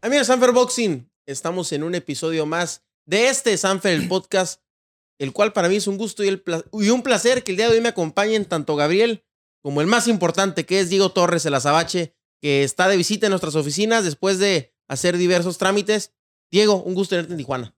[0.00, 4.62] Amigos de Sanfer Boxing, estamos en un episodio más de este Sanfer, el podcast,
[5.18, 7.56] el cual para mí es un gusto y, el pla- y un placer que el
[7.56, 9.24] día de hoy me acompañen tanto Gabriel
[9.62, 13.30] como el más importante, que es Diego Torres, el azabache, que está de visita en
[13.30, 16.14] nuestras oficinas después de hacer diversos trámites.
[16.50, 17.74] Diego, un gusto tenerte en Tijuana.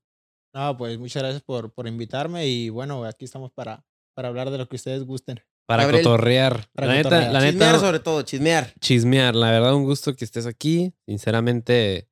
[0.54, 3.84] No, pues muchas gracias por, por invitarme y bueno, aquí estamos para,
[4.14, 5.40] para hablar de lo que ustedes gusten.
[5.66, 6.04] Para Gabriel.
[6.04, 6.68] cotorrear.
[6.74, 8.74] Para la neta, la Chismear neta, sobre todo, chismear.
[8.80, 9.34] chismear.
[9.36, 10.92] La verdad, un gusto que estés aquí.
[11.06, 12.09] Sinceramente,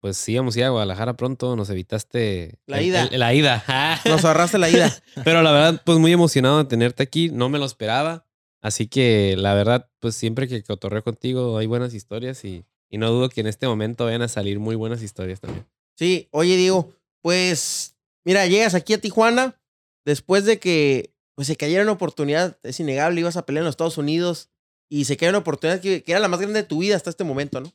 [0.00, 1.54] pues sí, íbamos a ir a Guadalajara pronto.
[1.56, 3.04] Nos evitaste La el- ida.
[3.10, 3.64] el- la ida.
[4.06, 4.90] Nos ahorraste la ida.
[5.24, 7.28] Pero la verdad, pues muy emocionado de tenerte aquí.
[7.30, 8.26] No me lo esperaba.
[8.62, 13.10] Así que la verdad, pues siempre que cotorreo contigo hay buenas historias y, y no
[13.10, 15.66] dudo que en este momento vayan a salir muy buenas historias también.
[15.96, 19.58] Sí, oye Diego, pues mira, llegas aquí a Tijuana
[20.04, 23.72] después de que pues, se cayera una oportunidad, es innegable, ibas a pelear en los
[23.72, 24.50] Estados Unidos
[24.90, 27.08] y se cayó una oportunidad que, que era la más grande de tu vida hasta
[27.10, 27.72] este momento, ¿no?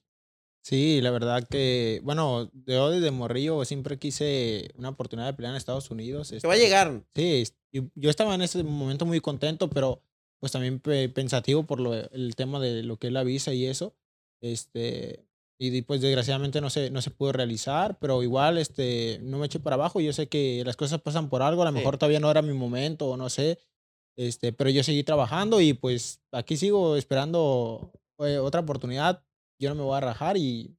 [0.66, 5.58] Sí, la verdad que, bueno, yo desde morrillo siempre quise una oportunidad de pelear en
[5.58, 6.30] Estados Unidos.
[6.30, 7.04] Te va a este, llegar.
[7.14, 10.02] Sí, yo, estaba en ese momento muy contento, pero
[10.40, 13.68] pues también pe- pensativo por lo, el tema de lo que es la visa y
[13.68, 13.94] eso.
[14.42, 15.28] Este,
[15.60, 19.60] y pues desgraciadamente no se, no se pudo realizar, pero igual este, no me eché
[19.60, 20.02] para abajo.
[20.02, 21.78] Yo sé que las cosas pasan por algo, a lo Sí.
[21.78, 23.60] mejor todavía no era mi momento o no sé.
[24.18, 29.22] Este, pero yo seguí trabajando y pues aquí sigo esperando eh, otra oportunidad.
[29.60, 30.78] Yo no me voy a rajar y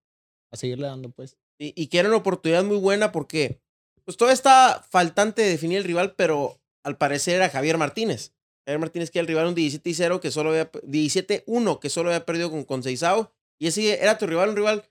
[0.52, 1.36] a seguirle dando pues.
[1.58, 3.60] Y, y que era una oportunidad muy buena porque
[4.04, 8.32] pues todavía está faltante de definir el rival, pero al parecer era Javier Martínez.
[8.66, 11.88] Javier Martínez que era el rival un 17 y 0 que solo había 17-1 que
[11.88, 14.84] solo había perdido con Conceizao y ese era tu rival, un rival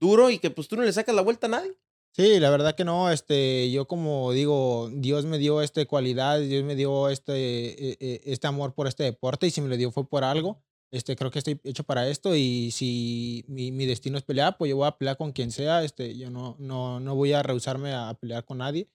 [0.00, 1.74] duro y que pues tú no le sacas la vuelta a nadie.
[2.12, 6.64] Sí, la verdad que no, este, yo como digo, Dios me dio este cualidad, Dios
[6.64, 9.92] me dio este, eh, eh, este amor por este deporte y si me lo dio
[9.92, 10.60] fue por algo,
[10.92, 14.68] este, creo que estoy hecho para esto y si mi, mi destino es pelear, pues
[14.70, 17.92] yo voy a pelear con quien sea, este, yo no, no, no voy a rehusarme
[17.92, 18.88] a pelear con nadie,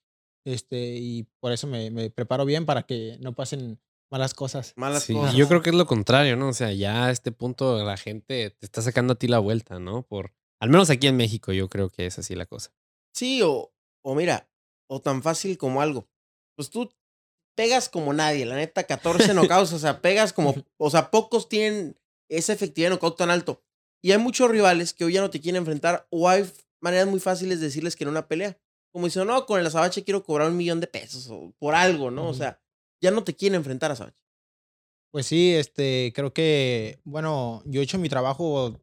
[0.46, 3.80] este, y por eso me, me preparo bien para que no pasen
[4.12, 4.74] malas cosas.
[4.76, 5.34] Malas Sí, cosas.
[5.36, 6.50] yo creo que es lo contrario, ¿no?
[6.50, 9.80] O sea, ya a este punto la gente te está sacando a ti la vuelta,
[9.80, 10.04] ¿no?
[10.04, 12.72] Por, al menos aquí en México yo creo que es así la cosa.
[13.14, 13.74] Sí, o,
[14.04, 14.50] o mira,
[14.88, 16.08] o tan fácil como algo.
[16.56, 16.90] Pues tú
[17.56, 21.98] pegas como nadie, la neta, 14 knockouts, o sea, pegas como, o sea, pocos tienen
[22.30, 23.64] esa efectividad de knockout tan alto.
[24.02, 26.46] Y hay muchos rivales que hoy ya no te quieren enfrentar, o hay
[26.80, 28.60] maneras muy fáciles de decirles que en una pelea.
[28.92, 32.12] Como dicen, no, con el azabache quiero cobrar un millón de pesos, o por algo,
[32.12, 32.28] ¿no?
[32.28, 32.62] O sea,
[33.02, 34.18] ya no te quieren enfrentar a azabache.
[35.12, 38.80] Pues sí, este, creo que, bueno, yo he hecho mi trabajo,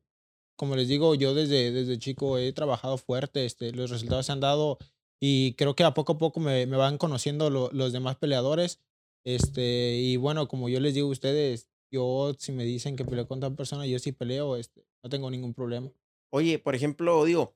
[0.57, 4.41] como les digo, yo desde, desde chico he trabajado fuerte, este, los resultados se han
[4.41, 4.79] dado
[5.23, 8.81] y creo que a poco a poco me, me van conociendo lo- los demás peleadores,
[9.25, 13.29] este, y bueno, como yo les digo a ustedes, yo si me dicen que peleo
[13.29, 15.93] con tal persona, yo sí peleo, este, no tengo ningún problema.
[16.33, 17.55] Oye, por ejemplo, digo,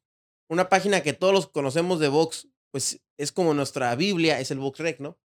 [0.48, 4.58] una página que todos los conocemos de Vox, pues es como nuestra Biblia, es el
[4.58, 5.18] VoxRec, ¿no?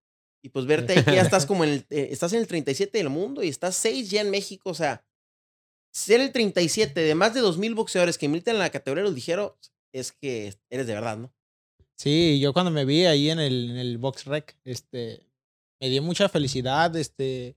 [0.43, 2.97] Y pues verte ahí que ya estás como en el, eh, estás en el 37
[2.97, 5.05] del mundo y estás 6 ya en México, o sea,
[5.93, 9.15] ser el 37 de más de 2.000 boxeadores que militan en la categoría de los
[9.15, 9.53] ligeros
[9.93, 11.33] es que eres de verdad, ¿no?
[12.01, 15.21] Sí, yo cuando me vi ahí en el, en el Box Rec, este,
[15.79, 17.55] me dio mucha felicidad, este,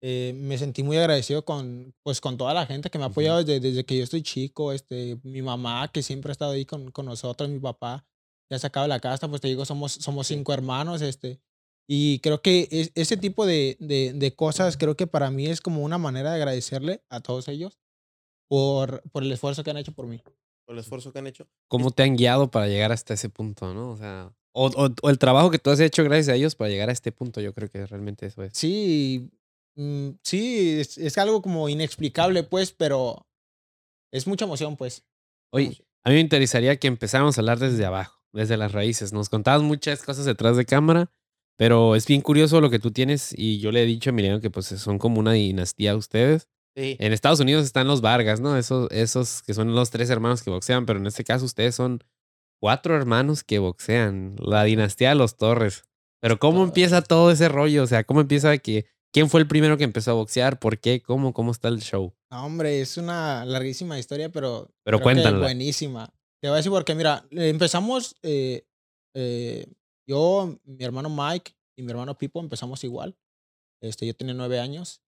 [0.00, 3.42] eh, me sentí muy agradecido con, pues, con toda la gente que me ha apoyado
[3.42, 6.92] desde, desde que yo estoy chico, este, mi mamá que siempre ha estado ahí con,
[6.92, 8.06] con nosotros, mi papá,
[8.48, 11.40] ya sacado de la casa, pues te digo, somos, somos cinco hermanos, este,
[11.88, 15.60] y creo que es- ese tipo de, de, de cosas, creo que para mí es
[15.60, 17.80] como una manera de agradecerle a todos ellos
[18.48, 20.22] por, por el esfuerzo que han hecho por mí.
[20.66, 21.46] Por el esfuerzo que han hecho.
[21.68, 23.90] ¿Cómo te han guiado para llegar hasta ese punto, no?
[23.92, 26.70] O sea, o, o- o el trabajo que tú has hecho gracias a ellos para
[26.70, 28.52] llegar a este punto, yo creo que realmente eso es.
[28.56, 29.30] Sí,
[29.76, 33.26] mm, sí, es, es algo como inexplicable, pues, pero
[34.12, 35.04] es mucha emoción, pues.
[35.52, 39.12] Oye, a mí me interesaría que empezáramos a hablar desde abajo, desde las raíces.
[39.12, 41.10] Nos contabas muchas cosas detrás de cámara,
[41.56, 44.40] pero es bien curioso lo que tú tienes y yo le he dicho a Emiliano
[44.40, 46.48] que pues son como una dinastía ustedes.
[46.76, 46.96] Sí.
[46.98, 48.56] En Estados Unidos están los Vargas, ¿no?
[48.56, 52.02] Esos, esos que son los tres hermanos que boxean, pero en este caso ustedes son
[52.60, 54.36] cuatro hermanos que boxean.
[54.38, 55.84] La dinastía de los Torres.
[56.20, 56.70] Pero ¿cómo Torres.
[56.70, 57.84] empieza todo ese rollo?
[57.84, 58.86] O sea, ¿cómo empieza que...
[59.12, 60.58] ¿Quién fue el primero que empezó a boxear?
[60.58, 61.00] ¿Por qué?
[61.00, 61.32] ¿Cómo?
[61.32, 62.12] ¿Cómo está el show?
[62.32, 64.68] No, hombre, es una larguísima historia, pero.
[64.82, 65.38] Pero cuéntanla.
[65.38, 66.12] Buenísima.
[66.42, 68.16] Te voy a decir porque, mira, empezamos.
[68.22, 68.66] eh,
[69.14, 69.66] eh,
[70.04, 73.16] yo, mi hermano Mike y mi hermano Pipo empezamos igual.
[73.80, 75.00] Este, yo tenía nueve años.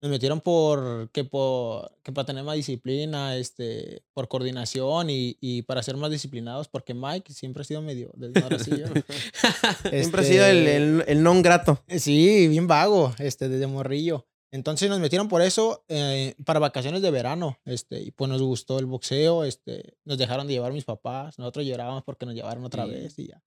[0.00, 5.62] Nos metieron por que, por que para tener más disciplina, este, por coordinación y, y
[5.62, 8.86] para ser más disciplinados, porque Mike siempre ha sido medio desmadrocillo.
[9.90, 11.82] Siempre ha sido el, Este, el, el non grato.
[11.88, 14.26] Sí, bien vago, este, desde morrillo.
[14.50, 18.78] Entonces nos metieron por eso eh, para vacaciones de verano, este, y pues nos gustó
[18.78, 22.84] el boxeo, este, nos dejaron de llevar mis papás, nosotros llorábamos porque nos llevaron otra
[22.86, 22.90] Sí.
[22.92, 23.42] vez y ya.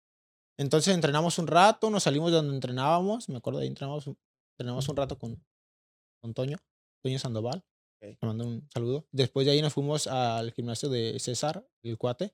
[0.58, 4.10] Entonces entrenamos un rato, nos salimos de donde entrenábamos, me acuerdo de ahí entrenamos,
[4.58, 5.42] entrenamos un rato con,
[6.22, 6.58] con Toño,
[7.04, 7.64] Toño Sandoval,
[8.02, 8.18] Ok.
[8.22, 9.08] le mando un saludo.
[9.12, 12.34] Después de ahí nos fuimos al gimnasio de César, el cuate,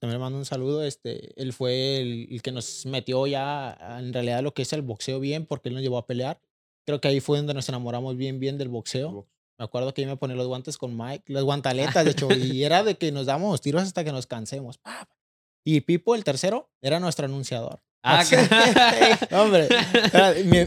[0.00, 4.12] también le mando un saludo, este, él fue el, el que nos metió ya en
[4.12, 6.40] realidad lo que es el boxeo bien, porque él nos llevó a pelear.
[6.86, 9.26] Creo que ahí fue donde nos enamoramos bien, bien del boxeo.
[9.58, 12.28] Me acuerdo que yo me ponía los guantes con Mike, las guantaletas, de hecho,
[12.60, 14.78] y era de que nos damos tiros hasta que nos cansemos.
[15.66, 17.82] Y Pipo, el tercero, era nuestro anunciador.
[18.04, 18.22] Ah,
[19.32, 19.68] hombre,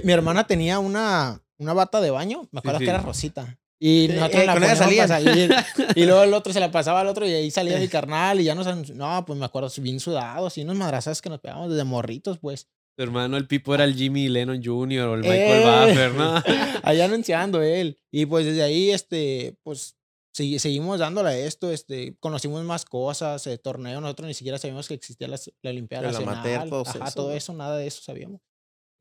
[0.03, 2.85] mi hermana tenía una, una bata de baño, me acuerdo sí.
[2.85, 3.57] que era rosita.
[3.79, 5.07] Y nosotros eh, la con salían.
[5.07, 5.51] salir.
[5.95, 8.43] Y luego el otro se la pasaba al otro y ahí salía mi carnal y
[8.43, 8.89] ya nos...
[8.91, 12.67] No, pues me acuerdo, bien sudados y unos madrazas que nos pegamos desde morritos, pues.
[12.95, 15.07] Tu hermano, el Pipo, era el Jimmy Lennon Jr.
[15.07, 15.87] o el Michael Eh.
[15.87, 16.43] Buffer, ¿no?
[16.83, 17.97] Allá anunciando él.
[18.11, 19.95] Y pues desde ahí, este, pues
[20.37, 24.87] segui- seguimos dándole a esto, este, conocimos más cosas, eh, torneo, nosotros ni siquiera sabíamos
[24.87, 26.35] que existía la, la Olimpiada El Nacional.
[26.35, 27.33] amateur, todo Ajá, eso, todo ¿no?
[27.35, 28.41] eso, nada de eso sabíamos.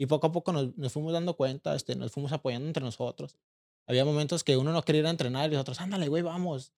[0.00, 3.36] Y poco a poco nos, nos fuimos dando cuenta, este, nos fuimos apoyando entre nosotros.
[3.86, 6.72] Había momentos que uno no quería ir a entrenar y los otros, ándale, güey, vamos.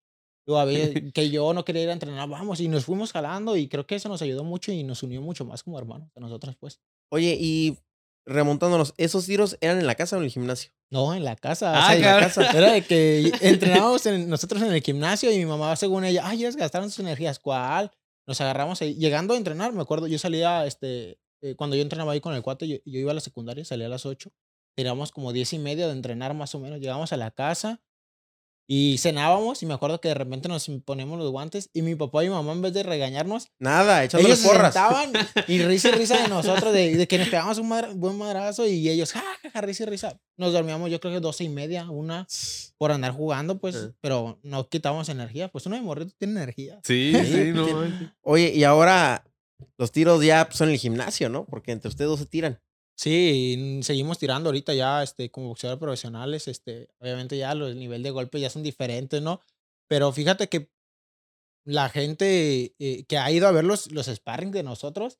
[0.44, 2.58] Luego había que yo no quería ir a entrenar, vamos.
[2.60, 5.44] Y nos fuimos jalando y creo que eso nos ayudó mucho y nos unió mucho
[5.44, 6.80] más como hermanos a nosotros, pues.
[7.12, 7.78] Oye, y
[8.26, 10.72] remontándonos, ¿esos tiros eran en la casa o en el gimnasio?
[10.90, 11.74] No, en la casa.
[11.76, 12.50] Ah, o sea, en la casa.
[12.58, 16.38] Era de que entrenábamos en- nosotros en el gimnasio y mi mamá, según ella, ay,
[16.40, 17.38] ellos gastaron sus energías.
[17.38, 17.92] ¿Cuál?
[18.26, 18.94] Nos agarramos ahí.
[18.94, 22.42] Llegando a entrenar, me acuerdo, yo salía, este, eh, cuando yo entrenaba ahí con el
[22.42, 24.30] cuate, yo, yo iba a la secundaria, salía a las 8.
[24.74, 26.80] Teníamos como 10 y media de entrenar más o menos.
[26.80, 27.82] Llegamos a la casa
[28.68, 32.24] y cenábamos y me acuerdo que de repente nos ponemos los guantes y mi papá
[32.24, 34.72] y mi mamá en vez de regañarnos, Nada, ellos se porras.
[34.72, 35.12] sentaban
[35.48, 38.66] y risa y risa de nosotros, de, de que nos pegamos un madra- buen madrazo
[38.66, 40.20] y ellos, ja, ja, ja, risa y risa.
[40.38, 42.26] Nos dormíamos yo creo que doce y media, una,
[42.78, 43.92] por andar jugando, pues, Ajá.
[44.00, 45.48] pero no quitábamos energía.
[45.48, 46.80] Pues uno de morrito tiene energía.
[46.84, 47.66] Sí, sí, no.
[47.66, 48.08] manches.
[48.22, 49.24] Oye, y ahora
[49.76, 51.44] los tiros ya pues, son en el gimnasio, ¿no?
[51.46, 52.60] Porque entre ustedes dos se tiran.
[52.96, 58.02] Sí, seguimos tirando ahorita ya, este, como boxeadores profesionales, este, obviamente ya los, el nivel
[58.02, 59.40] de golpe ya son diferentes, ¿no?
[59.88, 60.70] Pero fíjate que
[61.64, 65.18] la gente eh, que ha ido a ver los, los sparring de nosotros,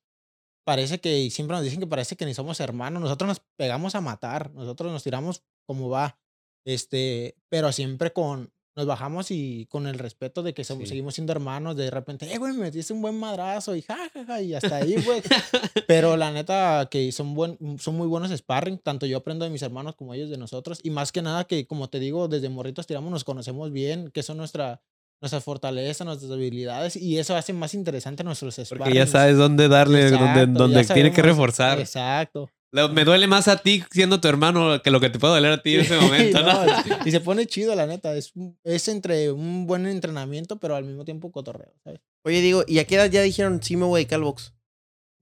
[0.65, 4.01] parece que, siempre nos dicen que parece que ni somos hermanos, nosotros nos pegamos a
[4.01, 6.19] matar, nosotros nos tiramos como va,
[6.65, 10.89] este, pero siempre con, nos bajamos y con el respeto de que somos, Sí.
[10.91, 14.25] seguimos siendo hermanos, de repente, eh, güey, me metiste un buen madrazo y ja, ja,
[14.25, 15.23] ja, y hasta ahí, pues.
[15.87, 19.63] Pero la neta que son, buen, son muy buenos sparring, tanto yo aprendo de mis
[19.63, 20.81] hermanos como ellos de nosotros.
[20.83, 24.23] Y más que nada que, como te digo, desde morritos tiramos, nos conocemos bien, que
[24.23, 24.81] son nuestra,
[25.21, 26.97] nuestras fortalezas, nuestras habilidades.
[26.97, 28.79] Y eso hace más interesante nuestros sparring.
[28.85, 31.79] Porque ya sabes dónde darle, Exacto, dónde, tiene que reforzar.
[31.79, 32.49] Exacto.
[32.73, 35.53] Lo- Me duele más a ti siendo tu hermano que lo que te puede doler
[35.53, 36.65] a ti en ese momento, ¿no?
[36.67, 36.73] No,
[37.05, 38.15] y se pone chido, la neta.
[38.17, 38.33] Es,
[38.65, 42.01] es entre un buen entrenamiento, pero al mismo tiempo cotorreo, ¿sabes?
[42.25, 44.55] Oye, digo, ¿y a qué edad ya dijeron sí me voy a dedicar al box?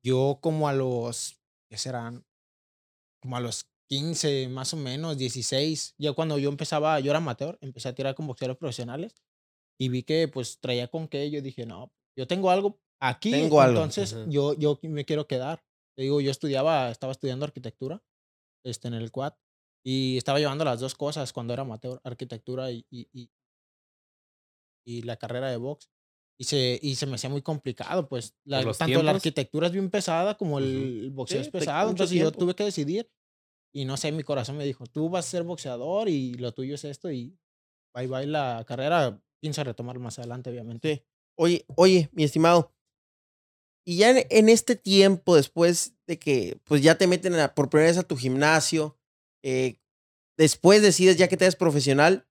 [0.05, 2.25] Yo como a los, ¿qué serán?
[3.23, 5.95] Como a los 15, más o menos, 16.
[5.99, 9.15] Ya cuando yo empezaba, yo era amateur, empecé a tirar con boxeadores profesionales
[9.79, 13.61] y vi que pues traía con qué, yo dije, no, yo tengo algo aquí, Tengo
[13.61, 14.25] algo, entonces ajá.
[14.29, 15.65] yo, yo me quiero quedar.
[16.01, 18.03] Te digo, yo estudiaba, estaba estudiando arquitectura
[18.65, 19.35] este, en el quad
[19.85, 23.31] y estaba llevando las dos cosas cuando era amateur, arquitectura y, y, y,
[24.87, 25.91] y la carrera de box.
[26.39, 29.17] Y se, y se me hacía muy complicado, pues la, tanto la tiempos?
[29.17, 30.65] arquitectura es bien pesada como el,
[31.05, 32.41] el boxeo Sí, es pesado, entonces yo tiempo.
[32.41, 33.11] tuve que decidir
[33.75, 36.77] y no sé, mi corazón me dijo, tú vas a ser boxeador y lo tuyo
[36.77, 37.39] es esto y
[37.95, 40.95] bye bye la carrera, pienso retomar más adelante, obviamente.
[40.97, 41.05] Sí.
[41.37, 42.73] Oye, oye, mi estimado.
[43.87, 47.91] Y ya en, este tiempo, después de que pues ya te meten a- por primera
[47.91, 48.99] vez a tu gimnasio,
[49.43, 49.79] eh,
[50.39, 52.27] después decides ya que te eres profesional,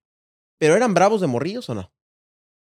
[0.59, 1.93] ¿pero eran bravos de morrillos o no?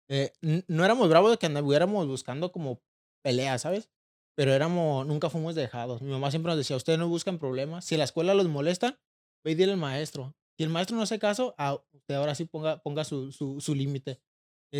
[0.09, 0.33] Eh,
[0.69, 2.81] no éramos bravos de que anduviéramos buscando como
[3.25, 3.91] peleas, ¿sabes?
[4.37, 6.03] Pero éramos, nunca fuimos dejados.
[6.03, 7.85] Mi mamá siempre nos decía, ustedes no buscan problemas.
[7.85, 9.01] Si la escuela los molesta,
[9.45, 10.37] ve y dile al maestro.
[10.57, 11.55] Si el maestro no hace caso,
[11.93, 14.21] usted ahora sí ponga, ponga su, su, su límite.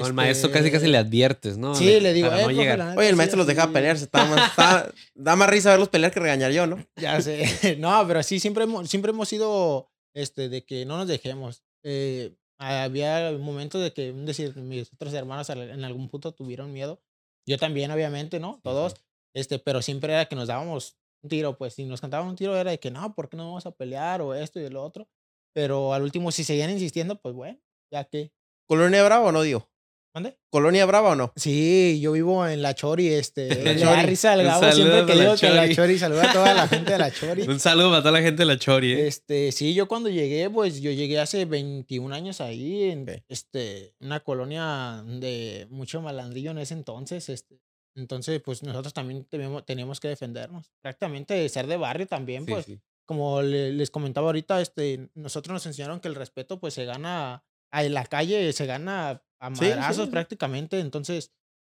[0.03, 1.75] O el maestro casi casi Este, le adviertes, ¿no?
[1.75, 2.79] Sí, De- le digo, eh, no profe, llegar.
[2.79, 3.73] la neta, Oye, el sí, maestro los dejaba así".
[3.75, 6.85] pelearse, está más, está- da más risa verlos pelear que regañar yo, ¿no?
[6.97, 7.45] Ya sé.
[7.79, 11.63] No, pero sí, siempre hemos, siempre hemos sido este, de que no nos dejemos.
[11.85, 17.01] Eh, había momentos de que, decir, mis otros hermanos en algún punto tuvieron miedo.
[17.47, 18.61] Yo también, obviamente, ¿no?
[18.63, 18.95] Todos.
[19.35, 22.57] este, pero siempre era que nos dábamos un tiro, pues si nos cantaban un tiro
[22.57, 24.21] era de que no, ¿por qué no vamos a pelear?
[24.23, 25.07] O esto y lo otro.
[25.55, 27.59] Pero al último, si seguían insistiendo, pues bueno,
[27.93, 28.33] ya que.
[28.67, 29.69] ¿Colonia Bravo o no, digo?
[30.17, 30.39] ¿Mande?
[30.49, 31.31] ¿Colonia Brava o no?
[31.37, 33.49] Sí, yo vivo en La Chori, este.
[33.65, 34.07] La le da Chori.
[34.07, 35.99] risa al Un Gabo saludo siempre que a La digo que La Chori.
[35.99, 37.43] Saluda a toda la gente de La Chori.
[37.43, 39.07] Un saludo para toda la gente de la Chori, ¿eh?
[39.09, 43.11] Este, sí, yo cuando llegué, pues yo llegué hace 21 años ahí, en Ok.
[43.29, 47.61] este, una colonia de mucho malandrillo en ese entonces, este.
[47.95, 50.73] Entonces, pues nosotros también teníamos, teníamos que defendernos.
[50.81, 52.81] Prácticamente ser de barrio también, Sí, pues, sí.
[53.05, 57.45] como le- les comentaba ahorita, este, nosotros nos enseñaron que el respeto, pues, se gana
[57.73, 60.11] en la calle, se gana a Sí, sí, madrazos sí.
[60.11, 60.81] prácticamente.
[60.81, 61.33] Entonces,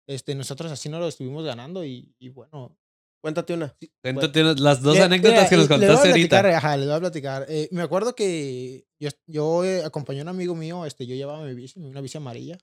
[0.08, 2.76] este, nosotros así no lo estuvimos ganando y, y bueno,
[3.20, 3.76] Cuéntate una.
[4.00, 6.58] Cuéntate unas- las dos Mira, anécdotas que nos le voy a contaste platicar, ahorita.
[6.58, 7.46] Ajá, les voy a platicar.
[7.48, 11.44] Eh, me acuerdo que yo, yo eh, acompañé a un amigo mío, este, yo llevaba
[11.44, 12.58] mi bici, una bici amarilla,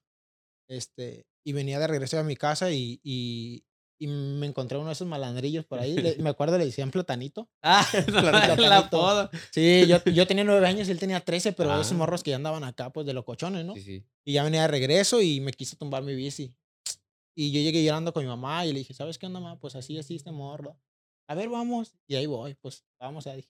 [0.70, 3.66] este, y venía de regreso a mi casa y, y,
[3.98, 5.96] y me encontré uno de esos malandrillos por ahí.
[5.96, 7.50] le- me acuerdo le decían platanito.
[7.62, 8.62] Ah, Platanito.
[8.62, 9.30] la.
[9.52, 11.82] Sí, yo, yo tenía nueve años y él tenía trece, pero Ah.
[11.82, 13.74] esos morros que ya andaban acá, pues de locochones, ¿no?
[13.76, 14.06] Sí, sí.
[14.26, 16.54] Y ya venía de regreso y me quiso tumbar mi bici.
[17.38, 19.60] Y yo llegué llorando con mi mamá y le dije, ¿sabes qué onda, mamá?
[19.60, 20.78] Pues así, así, este morro.
[21.28, 21.94] A ver, vamos.
[22.08, 23.50] Y ahí voy, pues vamos, dije.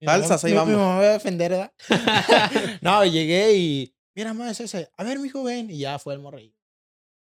[0.00, 0.76] Mi mamá- Salsas, ahí mi- Mi vamos.
[0.76, 1.72] mamá me va a defender, ¿verdad?
[2.82, 4.90] no, llegué y, mira, mamá, es ese.
[4.96, 5.70] A ver, mijo, ven.
[5.70, 6.54] Y ya fue el morrillo.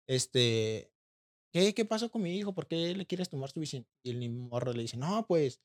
[0.08, 0.92] Este,
[1.54, 2.54] ¿qué, ¿qué pasó con mi hijo?
[2.54, 3.86] ¿Por qué le quieres tomar su bici?
[4.04, 5.62] Y el morro le dice, no, pues,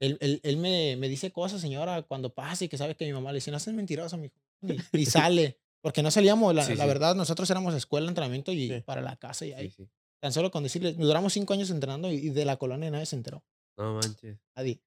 [0.00, 3.12] él, él, él me, me dice cosas, señora, cuando pase y que sabe que mi
[3.12, 4.34] mamá le dice, no seas mentiroso, mijo.
[4.92, 5.58] Y, y sale.
[5.80, 6.88] Porque no salíamos, la, Sí, la sí.
[6.88, 8.80] verdad, nosotros éramos escuela, entrenamiento y Sí.
[8.84, 9.70] para la casa y ahí.
[9.70, 9.90] Sí, sí.
[10.20, 13.14] Tan solo con decirle, duramos cinco años entrenando y, y de la colonia nadie se
[13.16, 13.44] enteró.
[13.76, 14.38] No manches.
[14.56, 14.82] Nadie.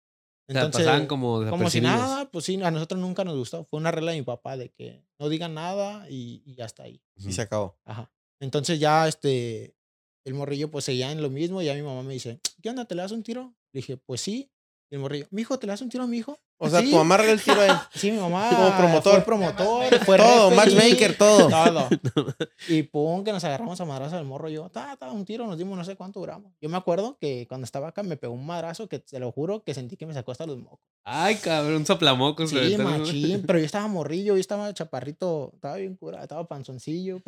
[0.49, 3.63] O sea, como como si nada, pues sí, a nosotros nunca nos gustó.
[3.63, 6.83] Fue una regla de mi papá de que no digan nada y, y ya está
[6.83, 7.01] ahí.
[7.15, 7.77] Y se acabó.
[7.85, 8.11] Ajá.
[8.41, 9.77] Entonces ya este,
[10.25, 12.85] el morrillo pues seguía en lo mismo y ya mi mamá me dice, ¿qué onda?
[12.85, 13.55] ¿Te le das un tiro?
[13.73, 14.51] Le dije, pues sí.
[14.89, 16.39] Y el morrillo, mijo, ¿te le das un tiro a mi hijo?
[16.63, 16.91] O sea, "Sí".
[16.91, 17.71] tu mamá el tiro a él.
[17.93, 18.49] Sí, mi mamá.
[18.49, 19.13] Como promotor.
[19.15, 21.49] Fue promotor, fue Todo, referee, matchmaker, todo.
[21.49, 21.87] Todo.
[22.69, 24.47] Y pum, que nos agarramos a madrazo del morro.
[24.49, 26.51] Yo, ta, ta, un tiro, nos dimos no sé cuánto duramos.
[26.61, 29.63] Yo me acuerdo que cuando estaba acá me pegó un madrazo que te lo juro
[29.63, 30.79] que sentí que me sacó hasta los mocos.
[31.03, 32.51] Ay, cabrón, un soplamocos.
[32.51, 37.21] Sí, machín, pero yo estaba morrillo, yo estaba chaparrito, estaba bien curado, estaba panzoncillo,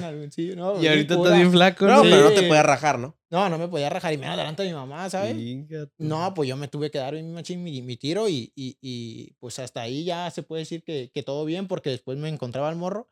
[0.00, 2.02] nalgoncillo, no, Y ahorita estás bien flaco, No, ¿no?
[2.02, 2.46] pero no te Sí.
[2.46, 3.16] puede rajar, ¿no?
[3.30, 5.34] No, no me podía rajar y menos delante de mi mamá, ¿sabes?
[5.36, 5.92] Fíjate.
[5.98, 9.32] No, pues yo me tuve que dar mi, machín, mi, mi tiro y, y, y,
[9.38, 12.68] pues hasta ahí ya se puede decir que, que todo bien porque después me encontraba
[12.70, 13.08] el morro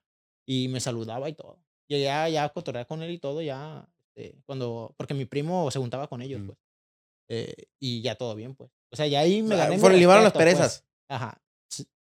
[0.46, 1.58] y me saludaba y todo.
[1.88, 5.78] Y ya, ya cotorreaba con él y todo, ya, este, cuando, porque mi primo se
[5.78, 6.46] juntaba con ellos, Mm.
[6.46, 6.58] pues.
[7.28, 8.70] eh, y ya todo bien, pues.
[8.92, 10.58] O sea, ya ahí me O sea, gané fueron- limaron las respeto, pues.
[10.58, 10.84] perezas.
[11.08, 11.42] Ajá.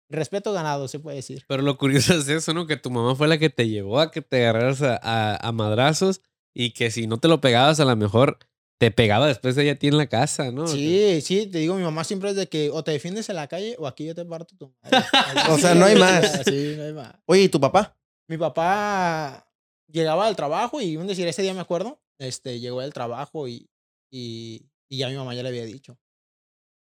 [0.09, 1.45] Respeto ganado, se puede decir.
[1.49, 2.67] Pero lo curioso es eso, ¿no?
[2.67, 5.53] Que tu mamá fue la que te llevó a que te agarraras a, a- a
[5.53, 6.21] madrazos
[6.55, 8.39] y que si no te lo pegabas, a lo mejor
[8.79, 10.67] te pegaba después de ella a ti en la casa, ¿no?
[10.67, 13.47] Sí, sí, te digo, mi mamá siempre es de que o te defiendes en la
[13.47, 15.07] calle o aquí yo te parto tu madre.
[15.51, 16.43] O sea, no hay más.
[16.45, 17.15] Sí, no hay más.
[17.27, 17.97] Oye, ¿y tu papá?
[18.29, 19.49] Mi papá
[19.87, 23.71] llegaba al trabajo y un decir, ese día me acuerdo, este, llegó del trabajo y,
[24.11, 25.99] y, y ya mi mamá ya le había dicho.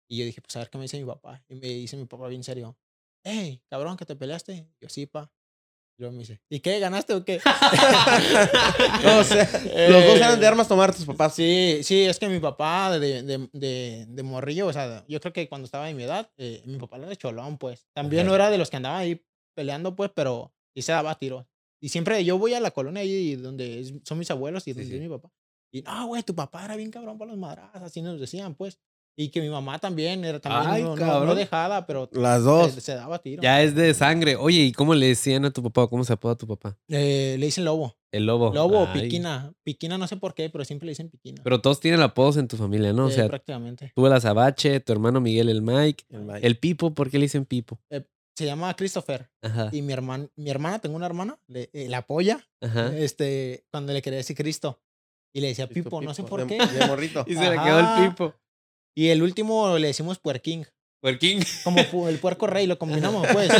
[0.08, 1.42] Y yo dije, pues a ver qué me dice mi papá.
[1.48, 2.76] Y me dice mi papá bien serio,
[3.24, 4.68] hey, cabrón, que te peleaste.
[4.80, 5.32] Yo, sí, pa.
[5.98, 6.78] Y luego me dice, ¿y qué?
[6.78, 7.40] ¿Ganaste o qué?
[9.02, 9.44] No, o sea,
[9.88, 11.34] los dos eran de armas tomar tus papás.
[11.34, 15.32] Sí, sí, es que mi papá de, de, de, de morrillo, o sea, yo creo
[15.32, 17.86] que cuando estaba en mi edad, eh, mi papá era de cholón, pues.
[17.94, 19.24] También no era de los que andaban ahí
[19.54, 21.46] peleando, pues, pero sí se daba tiros.
[21.80, 24.88] Y siempre yo voy a la colonia ahí donde es- son mis abuelos y donde
[24.88, 24.94] sí.
[24.96, 25.30] es mi papá.
[25.72, 28.78] Y no, güey, tu papá era bien cabrón para los madrazos, así nos decían, pues.
[29.18, 32.44] Y que mi mamá también era también Ay, no, no- no dejada, pero Las se,
[32.44, 32.72] dos.
[32.74, 33.42] se daba tiro.
[33.42, 34.36] Ya es de sangre.
[34.36, 35.86] Oye, ¿y cómo le decían a tu papá?
[35.88, 36.76] ¿Cómo se apoda tu papá?
[36.88, 37.96] Eh, le dicen lobo.
[38.12, 38.52] El lobo.
[38.52, 39.52] Lobo o piquina.
[39.62, 41.40] Piquina no sé por qué, pero siempre le dicen piquina.
[41.42, 43.06] Pero todos tienen apodos en tu familia, ¿no?
[43.06, 43.90] O Eh, sea, prácticamente.
[43.94, 46.46] tú el azabache, tu hermano Miguel el Mike, El Mike.
[46.46, 47.80] el Pipo, ¿por qué le dicen Pipo?
[48.36, 49.30] Se llama Christopher.
[49.40, 49.70] Ajá.
[49.72, 52.94] Y mi hermana, mi hermana, tengo una hermana, le, eh, la apoya, Ajá.
[52.94, 54.78] este, cuando le quería decir Cristo.
[55.34, 56.66] Y le decía Pipo, Pipo, no sé por de- qué.
[56.66, 57.24] De morrito.
[57.28, 58.04] Y se le quedó Ajá.
[58.04, 58.34] el Pipo.
[58.96, 60.64] Y el último le decimos Puerking,
[61.02, 61.40] Puerquín.
[61.64, 63.50] como pu- el puerco rey, lo combinamos, pues.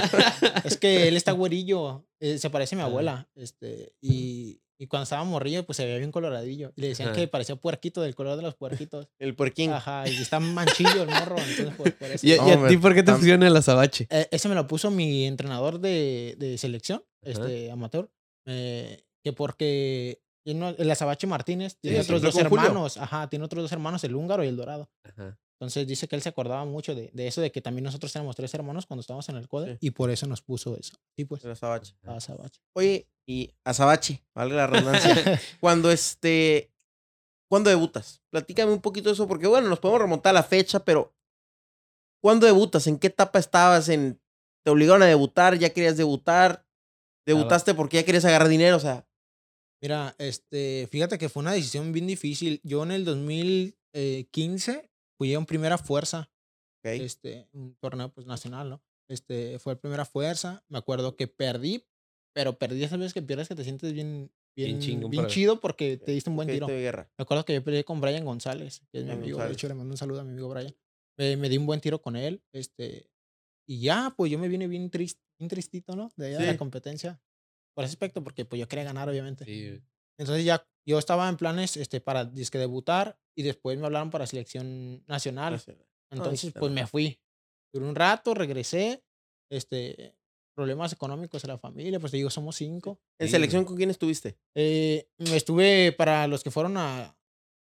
[0.65, 5.05] Es que él está güerillo, eh, se parece a mi abuela, este, y, y cuando
[5.05, 6.73] estaba morrillo, pues se veía bien coloradillo.
[6.77, 7.17] Y le decían Ajá.
[7.19, 9.09] que parecía puerquito del color de los puerquitos.
[9.19, 9.71] El puerquín.
[9.73, 12.27] Ajá, y está manchillo el morro, entonces por, por eso.
[12.27, 14.07] ¿Y, y a ti por qué te tam- pusieron el azabache?
[14.11, 17.31] Eh, ese me lo puso mi entrenador de, de selección, Ajá.
[17.33, 18.11] este amateur,
[18.47, 22.47] eh, que porque tiene el Azabache Martínez tiene Sí, otros dos Julio.
[22.63, 24.89] hermanos, ajá, tiene otros dos hermanos, el húngaro y el dorado.
[25.03, 25.37] Ajá.
[25.59, 28.37] Entonces dice que él se acordaba mucho de, de eso, de que también nosotros éramos
[28.37, 29.79] tres hermanos cuando estábamos en el CODE Sí.
[29.87, 30.95] y por eso nos puso eso.
[31.17, 31.95] Sí, pues, El azabache.
[32.05, 32.61] Azabache.
[32.75, 35.41] Oye, y azabache, valga la redundancia.
[35.61, 36.71] cuando este.
[37.51, 38.23] ¿Cuándo debutas?
[38.31, 41.15] Platícame un poquito de eso, porque bueno, nos podemos remontar a la fecha, pero.
[42.23, 42.87] ¿Cuándo debutas?
[42.87, 43.89] ¿En qué etapa estabas?
[43.89, 44.21] ¿En,
[44.65, 45.57] ¿Te obligaron a debutar?
[45.59, 46.67] ¿Ya querías debutar?
[47.27, 48.77] ¿Debutaste porque ya querías agarrar dinero?
[48.77, 49.07] O sea,
[49.83, 52.61] Mira, este, fíjate que fue una decisión bien difícil.
[52.65, 53.05] Yo en el
[53.95, 56.31] 2015 fui a un primera fuerza,
[56.83, 56.91] Ok.
[57.01, 58.83] este, un torneo pues nacional, ¿no?
[59.09, 60.65] Este, fue el primera fuerza.
[60.69, 61.85] Me acuerdo que perdí,
[62.35, 65.99] pero perdí esas veces que pierdes que te sientes bien, Bien bien, bien chido porque
[65.99, 66.67] te diste un buen tiro.
[66.67, 69.33] Me acuerdo que yo peleé con Brian González, que es mi amigo.
[69.37, 69.49] González.
[69.51, 70.75] De hecho, le mando un saludo a mi amigo Brian.
[71.19, 72.43] Me, me di un buen tiro con él.
[72.55, 73.11] Este,
[73.69, 76.11] y ya, pues yo me vine bien, triste, bien tristito, ¿no?
[76.17, 76.51] De allá de Sí.
[76.53, 77.21] la competencia.
[77.77, 79.45] Por ese aspecto, porque pues yo quería ganar, obviamente.
[79.45, 79.81] Sí.
[80.19, 84.27] Entonces ya yo estaba en planes este, para disque debutar y después me hablaron para
[84.27, 85.51] selección nacional.
[85.53, 85.77] Gracias.
[86.11, 87.21] Entonces, pues me fui.
[87.75, 89.03] Duré un rato, regresé.
[89.51, 90.17] Este,
[90.57, 92.99] problemas económicos en la familia, pues te digo, somos cinco.
[93.19, 94.39] ¿En Sí, selección con quién estuviste?
[94.55, 97.15] Eh, estuve para los que fueron a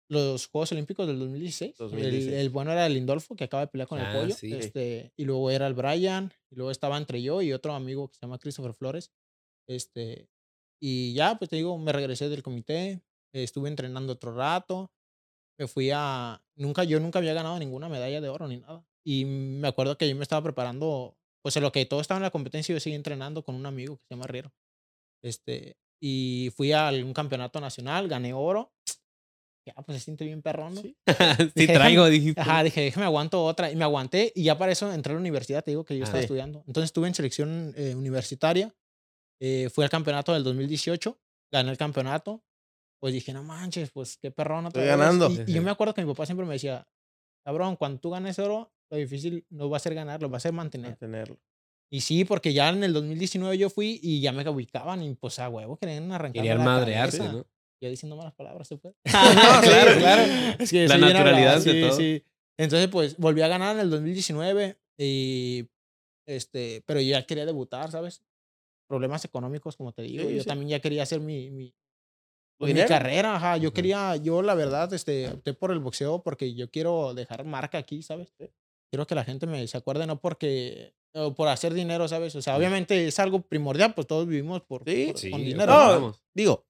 [0.08, 1.72] los Juegos Olímpicos del 2016.
[1.72, 2.32] El- 2016.
[2.36, 4.34] El, bueno era el Lindolfo, que acaba de pelear con Ah, el pollo.
[4.36, 4.52] sí.
[4.52, 8.14] Este, y luego era el Brian, y luego estaba entre yo y otro amigo que
[8.14, 9.10] se llama Christopher Flores.
[9.68, 10.28] Este,
[10.80, 13.02] y ya, pues te digo, me regresé del comité,
[13.32, 14.92] estuve entrenando otro rato,
[15.58, 16.42] me fui a...
[16.56, 18.84] Nunca, yo nunca había ganado ninguna medalla de oro ni nada.
[19.04, 22.22] Y me acuerdo que yo me estaba preparando, pues en lo que todo estaba en
[22.22, 24.52] la competencia, yo seguí entrenando con un amigo que se llama Riero.
[25.22, 28.72] Este, y fui a un campeonato nacional, gané oro.
[29.66, 30.82] Ya, pues se siente bien perrón, ¿no?
[30.82, 30.94] Sí.
[31.38, 32.40] sí, Dije, traigo, dijiste.
[32.40, 33.72] Ajá, dije, déjame aguanto otra.
[33.72, 34.30] Y me aguanté.
[34.34, 36.62] Y ya para eso entré a la universidad, te digo que yo estaba estudiando.
[36.66, 38.74] Entonces estuve en selección eh, universitaria.
[39.40, 41.18] Eh, fui al campeonato del 2018.
[41.52, 42.42] Gané el campeonato.
[43.00, 44.98] Pues dije, no manches, pues qué perrón otra Estoy vez".
[44.98, 45.30] ganando.
[45.30, 46.86] Y, y yo me acuerdo que mi papá siempre me decía,
[47.44, 50.40] cabrón, cuando tú ganes oro, lo difícil no va a ser ganar, lo va a
[50.40, 50.90] ser mantener.
[50.92, 51.38] Mantenerlo.
[51.92, 55.38] Y sí, porque ya en el 2019 yo fui y ya me ubicaban y pues
[55.38, 56.42] a huevo querían arrancar.
[56.42, 57.46] Querían madrearse, ¿no?
[57.82, 58.94] Yo diciendo malas palabras, ¿se puede?
[59.04, 60.22] No, claro, claro.
[60.58, 61.92] Es que La naturalidad de sí, todo.
[61.96, 62.24] sí.
[62.58, 65.68] Entonces, pues, volví a ganar en el 2019 y,
[66.26, 68.22] este, pero yo ya quería debutar, ¿sabes?
[68.86, 70.28] Problemas económicos, como te digo.
[70.28, 70.48] Sí, yo sí.
[70.48, 71.76] también ya quería hacer mi, mi, ¿Tu
[72.58, 73.56] pues, mi carrera, ajá.
[73.56, 73.74] Yo Ujú.
[73.74, 78.02] quería, yo la verdad, este, opté por el boxeo porque yo quiero dejar marca aquí,
[78.02, 78.32] ¿sabes?
[78.90, 82.36] Quiero que la gente me se acuerde, no porque, o por hacer dinero, ¿sabes?
[82.36, 85.72] O sea, obviamente es algo primordial, pues todos vivimos por, Sí, por- Sí, con dinero.
[86.00, 86.14] No.
[86.34, 86.64] Digo,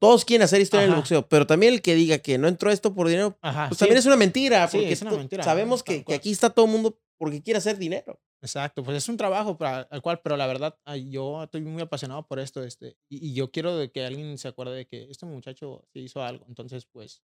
[0.00, 1.00] todos quieren hacer historia en el Ajá.
[1.00, 3.84] boxeo, pero también el que diga que no entró esto por dinero, Ajá, pues sí.
[3.84, 6.66] también es una mentira, Sí, porque es una mentira, sabemos que, que aquí está todo
[6.66, 8.20] el mundo porque quiere hacer dinero.
[8.44, 10.78] Exacto, pues es un trabajo para al cual, pero la verdad,
[11.08, 14.48] yo estoy muy apasionado por esto, este, y, y yo quiero de que alguien se
[14.48, 17.22] acuerde de que este muchacho sí hizo algo, entonces, pues,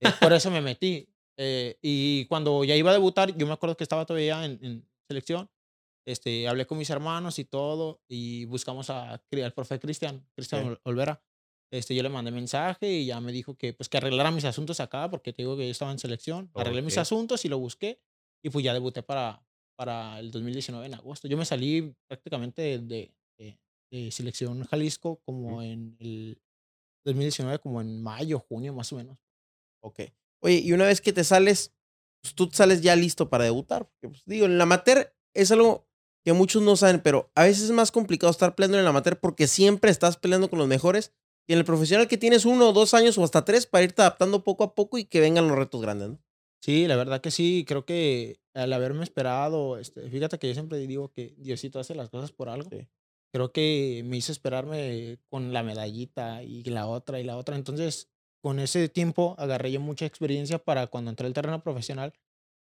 [0.00, 1.08] eh, por eso me metí.
[1.36, 4.88] eh, y cuando ya iba a debutar, yo me acuerdo que estaba todavía en, en
[5.06, 5.50] selección,
[6.06, 10.66] este, hablé con mis hermanos y todo, y buscamos a, al profe Cristian, Cristian.
[10.66, 11.22] Ol- Olvera.
[11.70, 14.80] Este, yo le mandé mensaje y ya me dijo que, pues, que arreglara mis asuntos
[14.80, 16.50] acá, porque te digo que yo estaba en selección.
[16.54, 17.02] Arreglé mis Ok.
[17.02, 18.00] asuntos y lo busqué,
[18.42, 19.46] y pues ya debuté para,
[19.78, 21.28] para el 2019 en agosto.
[21.28, 23.58] Yo me salí prácticamente de, de- de-
[23.92, 26.42] de selección Jalisco como en el
[27.06, 29.18] 2019, como en mayo, junio más o menos.
[29.82, 30.00] Ok.
[30.42, 31.72] Oye, y una vez que te sales,
[32.22, 33.88] pues tú sales ya listo para debutar.
[33.88, 35.86] Porque, pues, digo, en el amateur es algo
[36.24, 39.18] que muchos no saben, pero a veces es más complicado estar peleando en el amateur
[39.20, 41.12] porque siempre estás peleando con los mejores.
[41.48, 44.02] Y en el profesional que tienes uno o dos años o hasta tres para irte
[44.02, 46.18] adaptando poco a poco y que vengan los retos grandes, ¿no?
[46.68, 50.76] Sí, la verdad que sí, creo que al haberme esperado, este, fíjate que yo siempre
[50.86, 52.68] digo que Diosito hace las cosas por algo.
[52.68, 52.86] Sí.
[53.32, 57.56] Creo que me hizo esperarme con la medallita y la otra y la otra.
[57.56, 58.10] Entonces,
[58.42, 62.12] con ese tiempo agarré yo mucha experiencia para cuando entré al terreno profesional,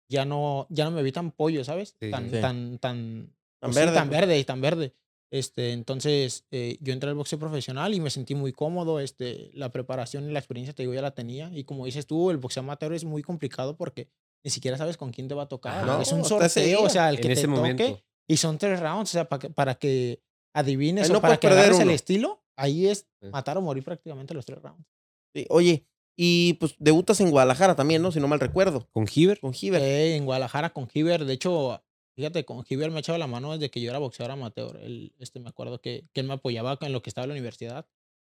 [0.10, 1.95] ya no, ya no me vi tan pollo, ¿sabes?
[1.97, 2.12] Sí.
[2.12, 2.41] Tan, Sí.
[2.41, 4.19] tan, tan, Tan pues verde, tan pues.
[4.19, 4.93] verde y tan verde.
[5.35, 9.01] Este, entonces, eh, yo entré al boxeo profesional y me sentí muy cómodo.
[9.01, 11.51] Este, la preparación y la experiencia, te digo, ya la tenía.
[11.53, 14.07] Y como dices tú, el boxeo amateur es muy complicado porque
[14.45, 15.83] ni siquiera sabes con quién te va a tocar.
[16.01, 17.47] Es un No, hasta ese sorteo, o sea, el En que te toque.
[17.47, 18.01] momento.
[18.29, 20.21] Y son tres rounds, o sea, para que, para que
[20.53, 24.33] adivines Ahí o no para que agarres el estilo, ahí es matar o morir prácticamente
[24.33, 24.87] los tres rounds.
[25.35, 25.85] Sí, Oye,
[26.17, 28.13] y pues debutas en Guadalajara también, ¿no?
[28.13, 28.87] Si no mal recuerdo.
[28.93, 29.41] ¿Con Hiver?
[29.41, 29.81] Con Giver.
[29.81, 31.83] Eh, en Guadalajara con Giver, de hecho,
[32.15, 34.78] fíjate, con Giver me ha echado la mano desde que yo era boxeador amateur.
[34.78, 37.34] Él, este, me acuerdo que, que él me apoyaba en lo que estaba en la
[37.36, 37.88] universidad.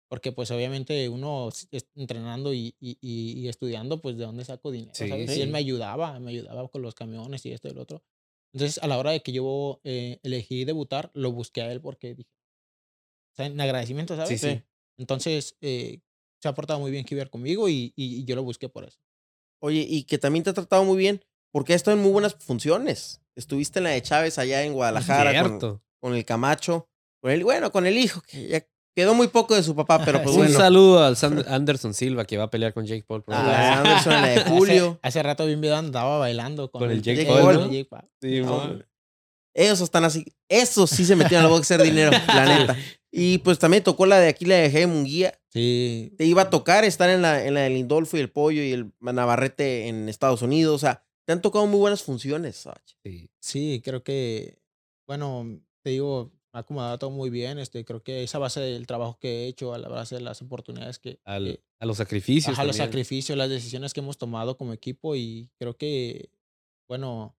[0.09, 1.49] Porque pues obviamente uno
[1.95, 5.31] entrenando y, y, y- estudiando, pues de dónde saco dinero, Sí, ¿sabes?
[5.31, 5.39] sí.
[5.39, 8.03] Y él me ayudaba, me ayudaba con los camiones y esto y lo otro.
[8.53, 12.13] Entonces, a la hora de que yo eh, elegí debutar, lo busqué a él porque
[12.15, 12.29] dije,
[13.33, 14.29] o sea, en agradecimiento, ¿sabes?
[14.29, 14.61] Sí, sí.
[14.97, 16.01] Entonces, eh,
[16.41, 18.99] se ha portado muy bien Giver conmigo y, y- y yo lo busqué por eso.
[19.59, 22.35] Oye, y que también te ha tratado muy bien porque has estado en muy buenas
[22.35, 23.20] funciones.
[23.35, 25.83] Estuviste en la de Chávez allá en Guadalajara con, Cierto.
[25.99, 26.89] con el Camacho.
[27.21, 28.65] Con el, bueno, con el hijo, que ya
[28.95, 30.57] quedó muy poco de su papá, pero pues Un bueno.
[30.59, 33.23] saludo al Sand- Anderson Silva que va a pelear con Jake Paul.
[33.27, 33.79] Ah.
[33.79, 34.99] Anderson en la de Julio.
[35.01, 37.65] Hace, hace rato vi un video andaba bailando con, Con el Jake Paul, con ¿no?
[37.71, 38.09] Jake Paul.
[38.21, 38.79] Sí, No.
[39.53, 40.25] Esos están así.
[40.49, 42.77] Esos sí se metieron al boxear dinero, la neta.
[43.11, 45.37] Y pues también tocó la de aquí, la de Munguía.
[45.49, 46.13] Sí.
[46.17, 48.71] Te iba a tocar estar en la, en la del Indolfo y el Pollo y
[48.71, 50.73] el Navarrete en Estados Unidos.
[50.75, 52.95] O sea, te han tocado muy buenas funciones, Sabache.
[53.03, 53.29] Sí.
[53.39, 54.61] Sí, creo que,
[55.07, 57.59] bueno, te digo, me ha acomodado todo muy bien.
[57.59, 60.41] Este, creo que esa base del trabajo que he hecho, a la base de las
[60.41, 62.53] oportunidades que, Al- que- a los sacrificios.
[62.53, 66.29] ajá, los sacrificios, las decisiones que hemos tomado como equipo y creo que,
[66.89, 67.35] bueno,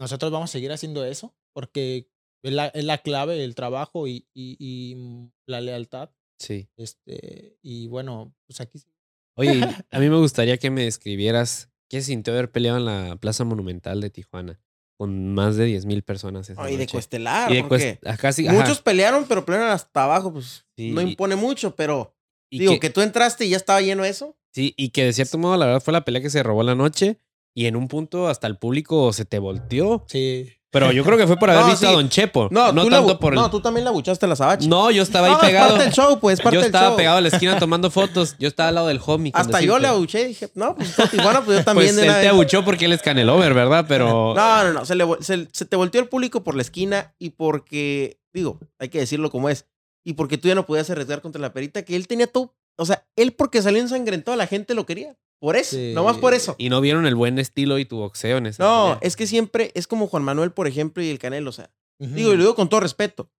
[0.00, 2.08] nosotros vamos a seguir haciendo eso porque
[2.42, 6.10] es la, es la clave, el trabajo y, y, y, mm, la lealtad.
[6.38, 6.68] Sí.
[6.76, 8.88] Este, y bueno, pues aquí sí.
[9.36, 9.50] Oye,
[9.90, 14.00] a mí me gustaría que me describieras qué sintió haber peleado en la Plaza Monumental
[14.00, 14.60] de Tijuana
[14.96, 16.48] con más de 10 mil personas.
[16.50, 16.92] esa Ay, de noche.
[16.92, 17.50] Cuestelar.
[17.52, 18.58] Y de porque Cuest- ajá, sí, ajá.
[18.58, 20.32] muchos pelearon, pero pelearon hasta abajo.
[20.32, 22.14] Pues Sí, no y- impone mucho, pero
[22.50, 24.36] Y digo que- que tú entraste y ya estaba lleno eso.
[24.52, 26.74] Sí, y que de cierto modo, la verdad, fue la pelea que se robó la
[26.76, 27.18] noche.
[27.56, 30.04] Y en un punto hasta el público se te volteó.
[30.08, 30.52] Sí.
[30.74, 31.92] Pero yo creo que fue por haber No, visto sí.
[31.92, 32.48] a Don Chepo.
[32.50, 33.40] No, No, tú la tanto bu- por el.
[33.40, 34.68] no, tú también la buchaste a la Sabache.
[34.68, 35.68] No, yo estaba ahí No, pegado.
[35.70, 36.96] Parte del show, pues, es parte Yo del estaba show.
[36.96, 38.36] pegado a la esquina tomando fotos.
[38.38, 39.32] Yo estaba al lado del homie.
[39.32, 39.80] con Hasta yo decirte.
[39.80, 42.18] le abuché y dije, no, pues todo Tijuana, pues yo también Pues de él una
[42.18, 42.32] te vez.
[42.32, 43.86] abuchó porque él es canelover, ¿verdad?
[43.88, 44.34] Pero.
[44.36, 44.84] No, no, no.
[44.84, 45.06] Se, le
[45.52, 49.48] se te volteó el público por la esquina y porque, digo, hay que decirlo como
[49.48, 49.66] es.
[50.04, 52.54] Y porque tú ya no podías arriesgar contra la perita, que él tenía todo.
[52.76, 55.16] O sea, él porque salió ensangrentado, la gente lo quería.
[55.40, 55.92] Por eso, Sí.
[55.94, 56.54] nomás por eso.
[56.58, 59.86] Y no vieron el buen estilo y tu boxeo en No, es que siempre es
[59.86, 61.50] como Juan Manuel, por ejemplo, y el Canelo.
[61.50, 63.30] O sea, digo, y lo digo con todo respeto.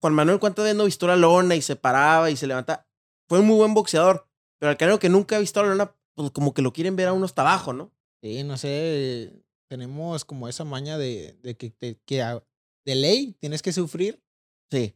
[0.00, 2.86] Juan Manuel, ¿cuántas veces no vistió la lona y se paraba y se levantaba?
[3.28, 4.26] Fue un muy buen boxeador.
[4.58, 7.08] Pero al Canelo que nunca ha visto la lona, pues como que lo quieren ver
[7.08, 7.92] a uno hasta abajo, ¿no?
[8.22, 9.32] Sí, no sé,
[9.68, 12.42] tenemos como esa maña de, de que, te- que a-
[12.86, 14.22] de ley tienes que sufrir
[14.70, 14.94] Sí.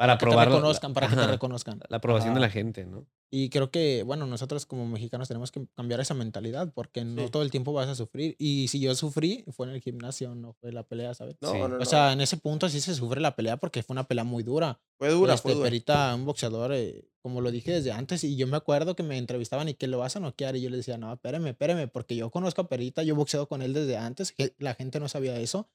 [0.00, 1.80] Para que te reconozcan, para que te reconozcan.
[1.90, 3.06] La aprobación de la gente, ¿no?
[3.30, 7.30] Y creo que, bueno, nosotros como mexicanos tenemos que cambiar esa mentalidad porque no Sí.
[7.30, 8.34] todo el tiempo vas a sufrir.
[8.38, 11.36] Y si yo sufrí, fue en el gimnasio, no fue la pelea, ¿sabes?
[11.42, 11.58] No, Sí.
[11.58, 11.78] no, no.
[11.78, 14.42] O sea, en ese punto sí se sufre la pelea porque fue una pelea muy
[14.42, 14.80] dura.
[14.98, 15.64] fue dura, este, fue dura.
[15.64, 19.16] Perita, un boxeador, eh, como lo dije desde antes, y yo me acuerdo que me
[19.18, 22.16] entrevistaban y que lo vas a noquear, y yo le decía, no, espérame, espérame, porque
[22.16, 25.08] yo conozco a Perita, yo he boxeado con él desde antes, que la gente no
[25.08, 25.68] sabía eso.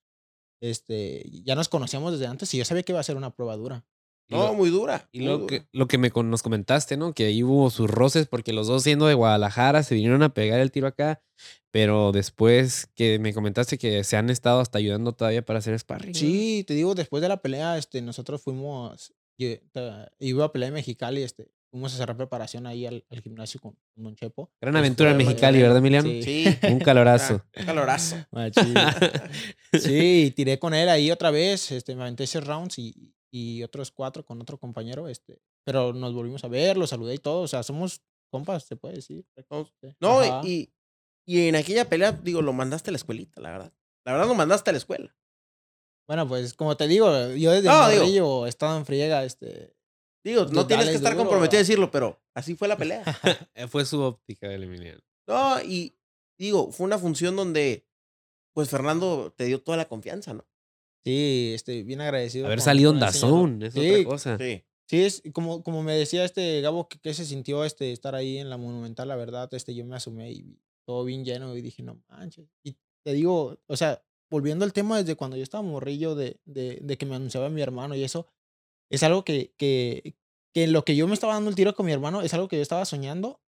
[0.62, 3.56] Este, ya nos conocíamos desde antes y yo sabía que iba a ser una prueba
[3.58, 3.86] dura.
[4.30, 5.08] No, lo- muy dura.
[5.12, 5.48] Y muy lo dura.
[5.48, 7.14] que, lo que me con- nos comentaste, ¿no?
[7.14, 10.60] Que ahí hubo sus roces porque los dos siendo de Guadalajara se vinieron a pegar
[10.60, 11.22] el tiro acá,
[11.72, 16.14] pero después que me comentaste que se han estado hasta ayudando todavía para hacer sparring.
[16.14, 16.18] ¿no?
[16.20, 19.50] Sí, te digo, después de la pelea, este, nosotros fuimos, yo-
[20.20, 23.76] iba a pelear en Mexicali, este, fuimos a hacer preparación ahí al, al gimnasio con,
[23.94, 24.50] con Don Chepo.
[24.62, 26.08] Gran aventura en Mexicali, ¿verdad, Emiliano?
[26.10, 26.24] Sí.
[26.24, 26.58] Sí.
[26.72, 27.44] Un calorazo.
[27.60, 28.16] Un calorazo.
[28.32, 28.74] Machín.
[29.80, 33.91] Sí, tiré con él ahí otra vez, este, me aventé seis rounds y, y otros
[33.91, 37.48] cuatro con otro compañero, este, pero nos volvimos a ver, lo saludé y todo, o
[37.50, 39.26] sea, somos compas, se puede decir.
[39.82, 39.95] Sí.
[40.00, 40.41] No, Ajá.
[40.45, 40.71] y,
[41.28, 43.74] y en aquella pelea, digo, lo mandaste a la escuelita, la verdad.
[44.06, 45.13] La verdad, lo mandaste a la escuela.
[46.08, 49.76] Bueno, pues como te digo, yo desde No, digo- morrillo he estado en friega, este,
[50.24, 52.78] Digo, no Pues tienes dale que estar duro, comprometido a decirlo, pero así fue la
[52.78, 53.04] pelea.
[53.54, 55.02] Eh, Fue su óptica del Emiliano.
[55.28, 55.95] No, y
[56.39, 57.86] digo, fue una función donde,
[58.54, 60.48] pues Fernando te dio toda la confianza, ¿no?
[61.06, 62.46] Sí, este, bien agradecido.
[62.48, 63.00] Haber con- salido en con.
[63.00, 64.38] Dazón, es Sí, otra cosa.
[64.38, 64.63] Sí.
[64.89, 68.38] Sí, es como, como me decía este Gabo, que, que se sintió este estar ahí
[68.38, 71.82] en la Monumental, la verdad, este, yo me asumí y todo bien lleno y dije,
[71.82, 72.48] no manches.
[72.63, 76.78] Y te digo, o sea, volviendo al tema desde cuando yo estaba morrillo de, de,
[76.82, 78.28] de que me anunciaba mi hermano y eso,
[78.91, 80.15] es algo que, que,
[80.54, 82.48] que en lo que yo me estaba dando el tiro con mi hermano es algo
[82.48, 83.41] que yo estaba soñando,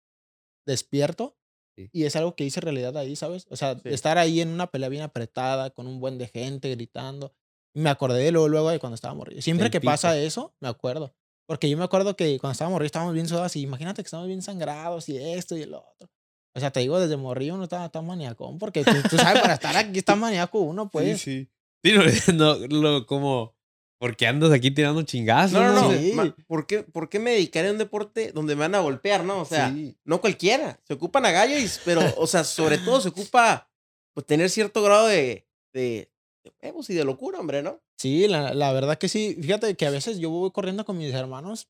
[0.67, 1.37] despierto,
[1.77, 1.88] Sí.
[1.93, 3.49] y es algo que hice realidad ahí, ¿sabes?
[3.51, 3.88] O sea, Sí.
[3.88, 7.35] estar ahí en una pelea bien apretada, con un buen de gente gritando.
[7.75, 9.43] Me acordé de luego, luego de cuando estaba morrillo.
[9.43, 9.91] Siempre Del que pico.
[9.93, 11.15] pasa eso, me acuerdo.
[11.47, 14.27] Porque yo me acuerdo que cuando estábamos morrillos estábamos bien sudados y imagínate que estamos
[14.27, 16.09] bien sangrados y esto y el otro.
[16.57, 19.55] O sea, te digo, desde morrillo uno estaba tan maniacón porque tú, tú sabes, para
[19.55, 21.21] estar aquí está maníaco uno, pues.
[21.21, 21.49] Sí,
[21.85, 21.93] sí.
[21.93, 23.55] Sí, no, no, lo, como,
[23.99, 25.53] porque andas aquí tirando chingazos.
[25.53, 25.99] No, no, no.
[25.99, 26.13] Sí.
[26.15, 29.25] ma- ¿Por qué, ¿Por qué me dedicaré a un deporte donde me van a golpear,
[29.25, 29.41] no?
[29.41, 29.97] O sea, Sí.
[30.05, 30.79] no cualquiera.
[30.85, 33.69] Se ocupan a gallo, y, pero, o sea, sobre todo se ocupa
[34.15, 36.11] pues, tener cierto grado de, de,
[36.44, 37.80] de huevos y de locura, hombre, ¿no?
[37.98, 39.37] Sí, la, la verdad que sí.
[39.40, 41.68] Fíjate que a veces yo voy corriendo con mis hermanos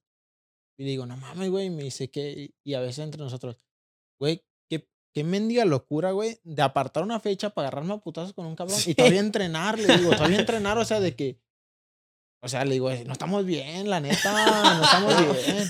[0.76, 2.52] y digo, no mames, güey, me dice que.
[2.64, 3.58] Y a veces entre nosotros,
[4.20, 8.46] güey, qué, qué mendiga locura, güey, de apartar una fecha para agarrarme a putazos con
[8.46, 8.90] un cabrón Sí.
[8.90, 11.38] y todavía entrenar, le digo, todavía entrenar, o sea, de que.
[12.42, 14.30] O sea, le digo, no estamos bien, la neta,
[14.76, 15.66] no estamos bien.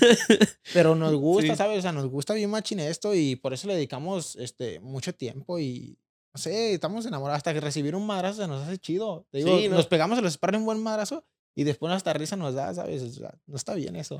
[0.73, 1.55] Pero nos gusta, Sí.
[1.55, 1.79] ¿sabes?
[1.79, 5.57] O sea, nos gusta bien machín esto y por eso le dedicamos este, mucho tiempo
[5.59, 5.97] y.
[6.35, 7.37] No sé, estamos enamorados.
[7.37, 9.25] Hasta que recibir un madrazo se nos hace chido.
[9.31, 9.75] Te digo, Sí, ¿no?
[9.75, 11.23] nos pegamos a los sparring un buen madrazo
[11.55, 13.01] y después hasta risa nos da, ¿sabes?
[13.03, 14.19] O sea, no está bien eso.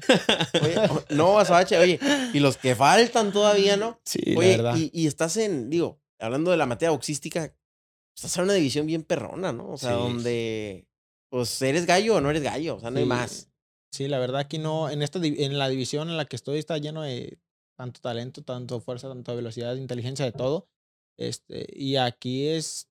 [0.63, 0.75] Oye,
[1.09, 1.99] no, Azabache, oye,
[2.33, 3.99] y los que faltan todavía, ¿no?
[4.05, 7.53] Sí, Oye, y, y estás en, digo, hablando de la materia boxística,
[8.15, 9.71] estás en una división bien perrona, ¿no?
[9.71, 9.97] O sea, Sí.
[9.97, 10.87] donde,
[11.29, 13.49] pues, eres gallo o no eres gallo, o sea, no hay más.
[13.91, 16.77] Sí, la verdad aquí no, en esta en la división en la que estoy está
[16.77, 17.39] lleno de
[17.77, 20.69] tanto talento, tanto fuerza, tanto velocidad, inteligencia, de todo.
[21.17, 22.89] Este, y aquí es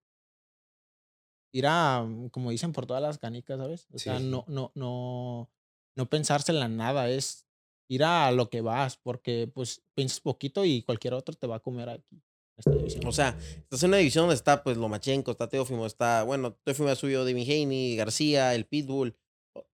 [1.52, 3.86] ir a, mm, como dicen, por todas las canicas, ¿sabes?
[3.92, 4.24] O sea, Sí.
[4.24, 5.50] no, no, no,
[5.96, 7.46] no pensársela en nada, es
[7.88, 11.60] ir a lo que vas, porque pues piensas poquito y cualquier otro te va a
[11.60, 12.22] comer aquí.
[12.56, 13.04] esta división.
[13.06, 16.88] O sea, estás en una división donde está pues Lomachenko, está Teófimo, está, bueno, Teófimo
[16.88, 19.16] ha subido Devin Haney, García, el Pitbull.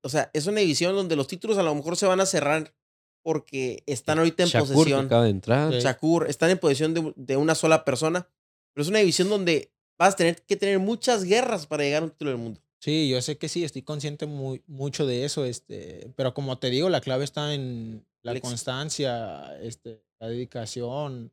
[0.02, 2.74] O- sea, es una división donde los títulos a lo mejor se van a cerrar
[3.22, 5.04] porque están ahorita en Shakur, posesión.
[5.06, 5.72] acaba de entrar.
[5.74, 8.30] Shakur, están en posesión de, de una sola persona.
[8.74, 12.04] Pero es una división donde vas a tener que tener muchas guerras para llegar a
[12.06, 12.60] un título del mundo.
[12.80, 16.70] Sí, yo sé que sí, estoy consciente muy, mucho de eso, este, pero como te
[16.70, 21.30] digo, la clave está en la constancia, este, la dedicación,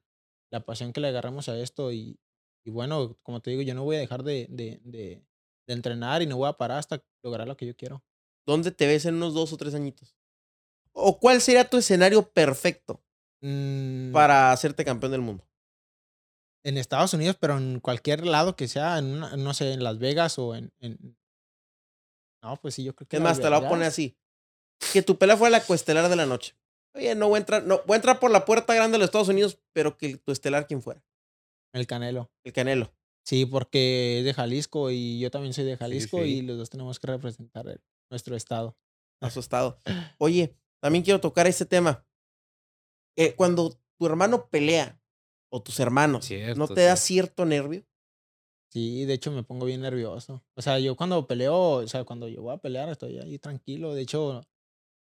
[0.51, 2.19] la pasión que le agarramos a esto y,
[2.65, 5.23] y bueno, como te digo, yo no voy a dejar de, de, de,
[5.67, 8.03] de entrenar y no voy a parar hasta lograr lo que yo quiero.
[8.45, 10.17] ¿Dónde te ves en unos dos o tres añitos?
[10.91, 13.01] ¿O cuál sería tu escenario perfecto
[13.41, 15.46] Mm, para hacerte campeón del mundo?
[16.67, 19.99] En Estados Unidos, pero en cualquier lado que sea, en una- no sé, en Las
[19.99, 20.71] Vegas o en...
[20.79, 21.17] en-
[22.43, 23.15] No, pues sí, yo creo que...
[23.17, 24.17] Es más, te la voy a poner así.
[24.93, 26.55] Que tu pelea fuera la coestelar de la noche.
[26.93, 29.05] Oye, no voy a entrar, no, voy a entrar por la puerta grande de los
[29.05, 31.03] Estados Unidos, pero que tu estelar quien fuera.
[31.73, 32.31] El Canelo.
[32.43, 32.93] El Canelo.
[33.25, 36.37] Sí, porque es de Jalisco y yo también soy de Jalisco sí.
[36.37, 38.77] y los dos tenemos que representar el- nuestro estado.
[39.21, 39.79] a su estado.
[40.19, 42.05] Oye, también quiero tocar este tema.
[43.17, 44.96] Eh, cuando tu hermano pelea,
[45.49, 47.13] o tus hermanos, ¿no Cierto, te da sí.
[47.13, 47.85] cierto nervio?
[48.69, 50.43] Sí, de hecho me pongo bien nervioso.
[50.55, 53.93] O sea, yo cuando peleo, o sea, cuando yo voy a pelear estoy ahí tranquilo.
[53.93, 54.41] De hecho,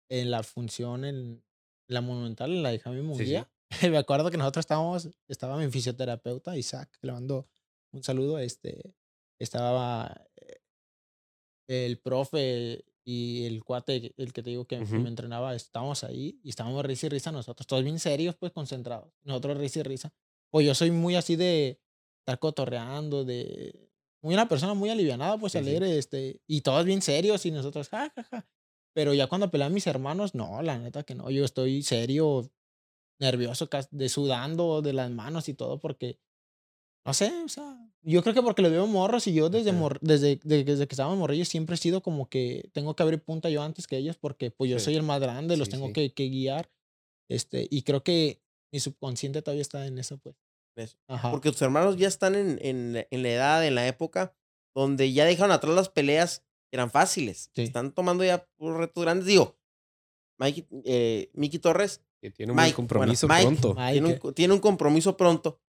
[0.08, 1.44] en la función en
[1.88, 3.50] la Monumental, en la de Jaime Munguía,
[3.90, 7.48] me acuerdo que nosotros estábamos, estaba mi fisioterapeuta, Isaac, que le mando
[7.92, 8.94] un saludo, este,
[9.40, 10.58] estaba eh,
[11.68, 14.96] el profe y el cuate, el que te digo que, que Ujú.
[14.96, 19.12] me entrenaba, estábamos ahí y estábamos risa y risa nosotros, todos bien serios, pues concentrados.
[19.22, 20.12] Nosotros risa y risa.
[20.50, 21.80] Pues yo soy muy así de
[22.20, 23.90] estar cotorreando, de...
[24.22, 25.64] Muy una persona muy alivianada, pues Sí, sí.
[25.64, 28.48] alegre, este, y todos bien serios y nosotros, ja, ja, ja.
[28.94, 32.50] Pero ya cuando pelean mis hermanos, no, la neta que no, yo estoy serio,
[33.20, 36.18] nervioso, de sudando de las manos y todo, porque,
[37.06, 40.00] no sé, o sea, yo creo que porque lo veo morros y yo desde, mor-
[40.00, 43.48] desde, de- desde que estábamos morrillos siempre he sido como que tengo que abrir punta
[43.50, 44.86] yo antes que ellos, porque pues yo Sí.
[44.86, 45.92] soy el más grande, los Sí, tengo sí.
[45.92, 46.70] que, que guiar,
[47.28, 50.36] este, y creo que mi subconsciente todavía está en eso, pues.
[50.76, 50.98] Eso.
[51.08, 51.30] Ajá.
[51.30, 54.34] Porque tus hermanos ya están en, en, la- en la edad, en la época,
[54.74, 57.50] donde ya dejaron atrás las peleas que eran fáciles.
[57.54, 57.62] Sí.
[57.62, 59.26] Están tomando ya puros retos grandes.
[59.26, 59.56] Digo,
[60.38, 63.74] Mikey, eh, Miki Torres Que tiene un Mike, bueno, compromiso Mike, pronto.
[63.74, 65.60] Mike, tiene un, eh, tiene un compromiso pronto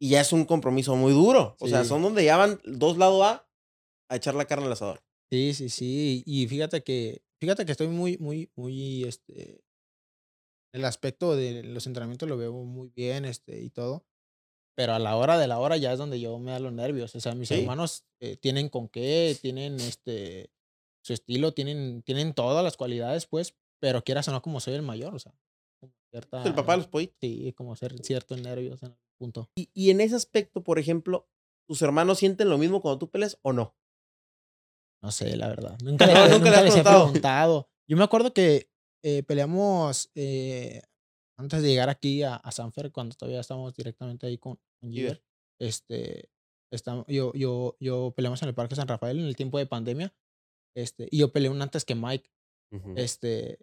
[0.00, 1.56] y ya es un compromiso muy duro.
[1.58, 3.48] O sea, son donde ya van dos lados A
[4.10, 5.02] a echar la carne al asador.
[5.32, 6.22] Sí, sí, sí.
[6.26, 9.63] Y fíjate que, fíjate que estoy muy, muy, muy, este,
[10.74, 14.04] el aspecto de los entrenamientos lo veo muy bien, este, y todo.
[14.76, 17.14] Pero a la hora de la hora ya es donde yo me da los nervios.
[17.14, 17.60] O sea, mis Sí.
[17.60, 20.50] hermanos eh, tienen con qué, tienen este,
[21.04, 24.82] su estilo, tienen, tienen todas las cualidades, pues, pero quieras o no, como soy el
[24.82, 25.32] mayor, o sea,
[25.80, 27.16] como cierta, El papá los pollitos.
[27.20, 29.48] sí, como ser ciertos nervios en algún punto.
[29.54, 31.28] Y, y en ese aspecto, por ejemplo,
[31.68, 33.76] ¿tus hermanos sienten lo mismo cuando tú peleas o no?
[35.02, 35.78] No sé, la verdad.
[35.84, 37.68] Nunca, No, le- nunca nunca les he preguntado.
[37.86, 38.70] Yo me acuerdo que
[39.04, 40.80] eh, peleamos eh,
[41.36, 45.22] antes de llegar aquí a, a Sanfer, cuando todavía estábamos directamente ahí con, con Giver.
[45.60, 46.30] Este,
[46.72, 50.14] estamos, yo, yo, yo peleamos en el Parque San Rafael en el tiempo de pandemia.
[50.74, 52.30] Este, y yo peleé un antes que Mike.
[52.72, 52.94] Ujú.
[52.96, 53.58] Este,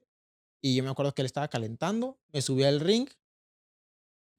[0.63, 3.09] y yo me acuerdo que él estaba calentando, me subí al ring,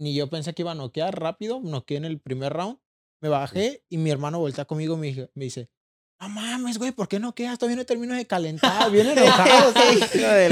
[0.01, 2.79] ni yo pensé que iba a noquear rápido, noqueé en el primer round,
[3.21, 5.69] me bajé y mi hermano voltea conmigo y me, me dice,
[6.23, 7.59] no mames, güey, ¿por qué noqueas?
[7.59, 9.73] Todavía no termino de calentar, bien enojado,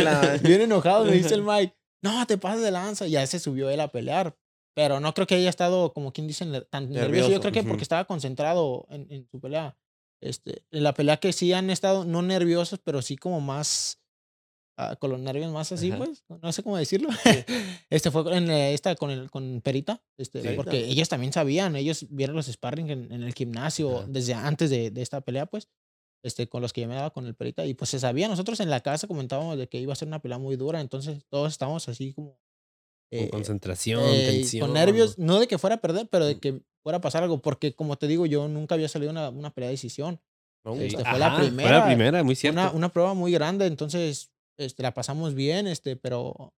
[0.04, 3.38] la- bien enojado, me dice el Mike, no, te pasas de lanza, y ya se
[3.38, 4.36] subió él a pelear,
[4.74, 7.52] pero no creo que haya estado, como quien dice, ner- tan nervioso, Nervioso, yo creo
[7.52, 9.76] que porque estaba concentrado en, en su pelea.
[10.22, 13.99] Este, en la pelea que sí han estado, no nerviosos, pero sí como más,
[14.98, 15.98] con los nervios más así, Ajá.
[16.04, 17.08] pues, no sé cómo decirlo.
[17.90, 20.48] este fue en esta con, el, con Perita, este, Sí.
[20.56, 24.06] porque ellos también sabían, ellos vieron los sparring en, en el gimnasio Ajá.
[24.08, 25.68] desde antes de, de esta pelea, pues,
[26.24, 28.60] este, con los que yo me daba con el Perita, y pues se sabía, nosotros
[28.60, 31.50] en la casa comentábamos de que iba a ser una pelea muy dura, entonces todos
[31.52, 32.38] estábamos así como...
[33.12, 34.66] Con eh, concentración, eh, tensión.
[34.68, 36.40] con nervios, no de que fuera a perder, pero de Mm.
[36.40, 39.52] que fuera a pasar algo, porque como te digo, yo nunca había salido una, una
[39.52, 40.20] pelea de decisión.
[40.64, 40.84] No, Sí.
[40.88, 42.60] este, fue la Ajá, Fue primera, la primera, muy cierto.
[42.60, 46.54] Una, una prueba muy grande, entonces este, la pasamos bien, este, pero,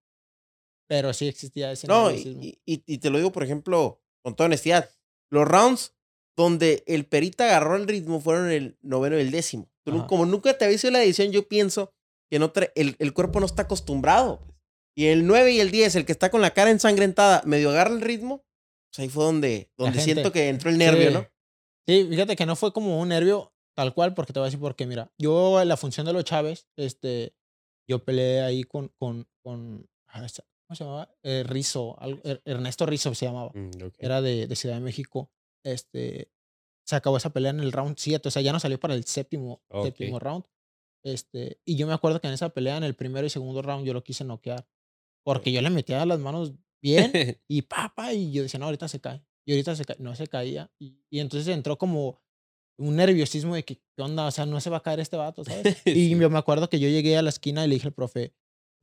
[0.88, 4.46] pero sí existía ese No, y, y- y te lo digo, por ejemplo, con toda
[4.46, 4.90] honestidad.
[5.30, 5.94] Los rounds
[6.36, 9.68] donde el Perita agarró el ritmo fueron el noveno y el décimo.
[9.84, 10.06] Ajá.
[10.06, 11.92] como nunca te había la edición, yo pienso
[12.30, 14.38] que no el, el cuerpo no está acostumbrado.
[14.44, 14.56] pues.
[14.96, 17.90] Y el 9 y el 10, el que está con la cara ensangrentada, medio agarra
[17.94, 18.44] el ritmo,
[18.90, 21.14] pues ahí fue donde, donde gente- siento que entró el nervio, Sí.
[21.14, 21.26] ¿no?
[21.86, 24.60] Sí, fíjate que no fue como un nervio tal cual, porque te voy a decir
[24.60, 24.86] por qué.
[24.86, 27.34] Mira, yo la función de los Chávez, este,
[27.88, 30.27] yo peleé ahí con, con, con ah,
[30.66, 31.14] ¿cómo se llamaba?
[31.23, 33.51] Eh, Rizo, Er- Ernesto Rizo se llamaba.
[33.55, 33.95] Mm, ok.
[33.99, 35.31] Era de, de Ciudad de México.
[35.64, 36.31] Este,
[36.87, 39.05] se acabó esa pelea en el round 7, o sea, ya no salió para el
[39.05, 39.85] séptimo, Ok.
[39.87, 40.45] séptimo round.
[41.05, 43.85] Este, y yo me acuerdo que en esa pelea, en el primero y segundo round,
[43.87, 44.66] yo lo quise noquear.
[45.25, 47.12] Porque yo le metía las manos bien
[47.49, 49.25] y papá, y yo decía, no, ahorita se cae.
[49.45, 49.97] Y ahorita se cae.
[50.01, 50.71] No se caía.
[50.79, 52.21] Y, y entonces entró como
[52.78, 54.26] un nerviosismo de que, ¿qué onda?
[54.26, 55.62] O sea, no se va a caer este vato, ¿sabes?
[55.87, 56.18] Y Sí.
[56.18, 58.32] yo me acuerdo que yo llegué a la esquina y le dije al profe,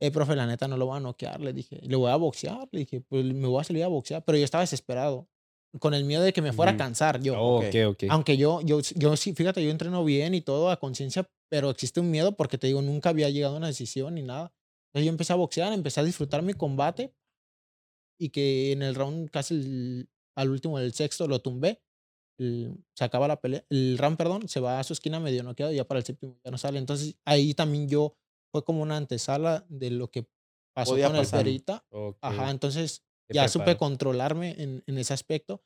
[0.00, 1.40] eh, profe, la neta no lo voy a noquear.
[1.40, 2.68] Le dije, le voy a boxear.
[2.72, 4.24] Le dije, pues me voy a salir a boxear.
[4.24, 5.28] Pero yo estaba desesperado.
[5.78, 7.38] Con el miedo de que me fuera a cansar yo.
[7.38, 7.66] Oh, ok.
[7.68, 8.04] ok, ok.
[8.08, 12.00] Aunque yo, yo, yo sí, fíjate, yo entreno bien y todo a conciencia, pero existe
[12.00, 14.52] un miedo porque te digo, nunca había llegado a una decisión ni nada.
[14.88, 17.14] Entonces yo empecé a boxear, empecé a disfrutar mi combate
[18.18, 21.80] y que en el round casi el- al último, el sexto, lo tumbé.
[22.40, 25.72] El- se acaba la pelea, el round, perdón, se va a su esquina medio noqueado
[25.72, 26.78] y ya para el séptimo ya no sale.
[26.78, 28.16] Entonces ahí también yo
[28.52, 30.26] fue como una antesala de lo que
[30.74, 31.40] pasó Podía con el pasar.
[31.44, 31.84] Perita.
[31.90, 32.16] Ok.
[32.20, 33.78] Ajá, entonces Te ya supe preparó.
[33.78, 35.62] controlarme en, en ese aspecto.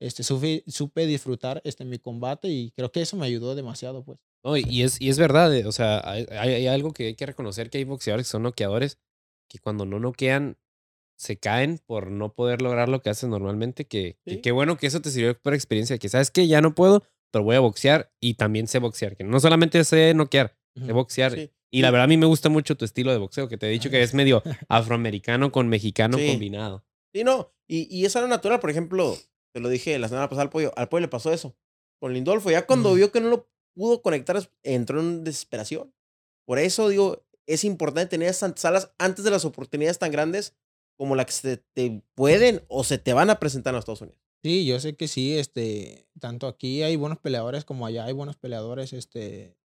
[0.00, 4.18] Este, supe, supe disfrutar este, mi combate y creo que eso me ayudó demasiado, pues.
[4.44, 7.14] No, y- es, y es verdad, eh, o sea, hay, hay- hay algo que hay
[7.14, 8.98] que reconocer que hay boxeadores que son noqueadores
[9.48, 10.58] que cuando no noquean
[11.16, 15.00] se caen por no poder lograr lo que hacen normalmente, que, qué bueno que eso
[15.00, 17.02] te sirvió por experiencia, que sabes que ya no puedo,
[17.32, 21.32] pero voy a boxear y también sé boxear, que no solamente sé noquear, sé boxear.
[21.32, 21.50] Sí.
[21.70, 23.70] Y la verdad a mí me gusta mucho tu estilo de boxeo, que te he
[23.70, 26.28] dicho que es medio afroamericano con mexicano Sí.
[26.28, 26.84] combinado.
[27.14, 27.52] Sí, no.
[27.68, 28.60] Y, y es algo natural.
[28.60, 29.16] Por ejemplo,
[29.54, 30.72] te lo dije la semana pasada al pollo.
[30.76, 31.56] Al pollo le pasó eso.
[32.00, 32.50] Con Lindolfo.
[32.50, 32.96] Ya cuando Mm.
[32.96, 35.92] vio que no lo pudo conectar, entró en desesperación.
[36.46, 40.54] Por eso digo, es importante tener esas salas antes de las oportunidades tan grandes
[40.96, 44.02] como las que se te pueden o se te van a presentar en los Estados
[44.02, 44.20] Unidos.
[44.42, 48.36] Sí, yo sé que sí, este, tanto aquí hay buenos peleadores como allá hay buenos
[48.36, 49.56] peleadores, este,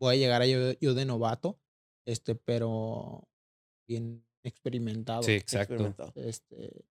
[0.00, 1.60] voy a llegar a yo, yo de novato,
[2.06, 3.28] este, pero
[3.88, 5.22] bien experimentado.
[5.22, 5.74] Sí, exacto.
[5.74, 6.12] experimentado.
[6.16, 6.84] Este,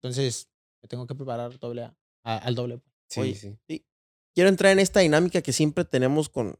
[0.00, 0.48] entonces,
[0.82, 2.78] me tengo que preparar doble A, a- al doble.
[2.78, 2.92] pues.
[3.08, 3.34] Sí, Oye,
[3.68, 3.84] sí.
[4.34, 6.58] Quiero entrar en esta dinámica que siempre tenemos con,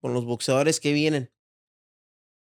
[0.00, 1.32] con los boxeadores que vienen.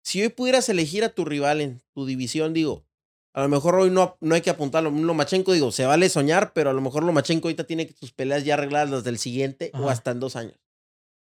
[0.03, 2.85] Si hoy pudieras elegir a tu rival en tu división, digo,
[3.33, 4.89] a lo mejor hoy no, no hay que apuntarlo.
[4.89, 8.43] Un Lomachenko, digo, se vale soñar, pero a lo mejor Lomachenko ahorita tiene sus peleas
[8.43, 10.59] ya arregladas las del siguiente o hasta en dos años.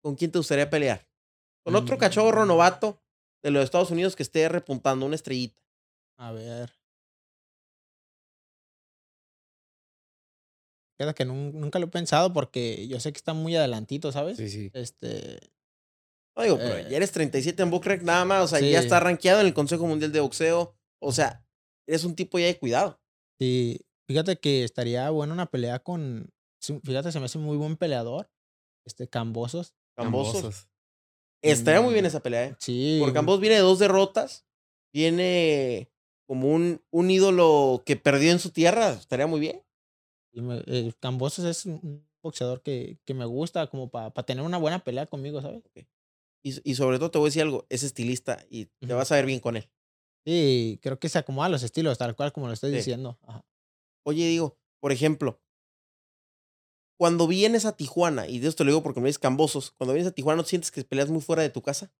[0.04, 1.08] ¿Con quién te gustaría pelear?
[1.64, 2.00] Con otro Mm.
[2.00, 3.02] cachorro novato
[3.44, 5.60] de los Estados Unidos que esté repuntando una estrellita.
[6.18, 6.72] A ver.
[10.98, 14.38] Queda que nun- nunca lo he pensado porque yo sé que está muy adelantito, ¿sabes?
[14.38, 14.70] Sí, sí.
[14.74, 15.40] Este,
[16.38, 19.00] No digo, pero Eh, ya eres 37 en Bookrec nada más, o sea, ya está
[19.00, 20.76] rankeado en el Consejo Mundial de Boxeo.
[21.02, 21.45] O sea,
[21.88, 23.00] eres un tipo ya de cuidado.
[23.40, 26.30] sí, fíjate que estaría buena una pelea con,
[26.84, 28.30] fíjate, se me hace muy buen peleador,
[28.86, 29.76] este, Cambosos.
[29.98, 30.70] Cambosos.
[31.44, 32.56] Estaría muy bien Mm, esa pelea, ¿eh?
[32.60, 32.98] Sí.
[33.02, 34.46] Porque Ambos viene de dos derrotas.
[34.94, 35.92] Viene
[36.28, 38.92] como un, un ídolo que perdió en su tierra.
[38.94, 39.62] Estaría muy bien.
[40.34, 44.58] y me- eh, Cambosos es un- boxeador que, que me gusta como para tener una
[44.58, 45.62] buena pelea conmigo, ¿sabes?
[46.44, 47.66] Y, y sobre todo te voy a decir algo.
[47.70, 48.96] Es estilista y te Ujú.
[48.96, 49.70] vas a ver bien con él.
[50.26, 52.78] Sí, creo que se acomoda a los estilos, tal cual como lo estoy Sí.
[52.78, 53.18] diciendo.
[53.24, 53.46] Ajá.
[54.06, 55.40] Oye, digo, por ejemplo,
[56.98, 59.94] cuando vienes a Tijuana, y de esto te lo digo porque me dices Cambosos, cuando
[59.94, 61.92] vienes a Tijuana, ¿no sientes que peleas muy fuera de tu casa?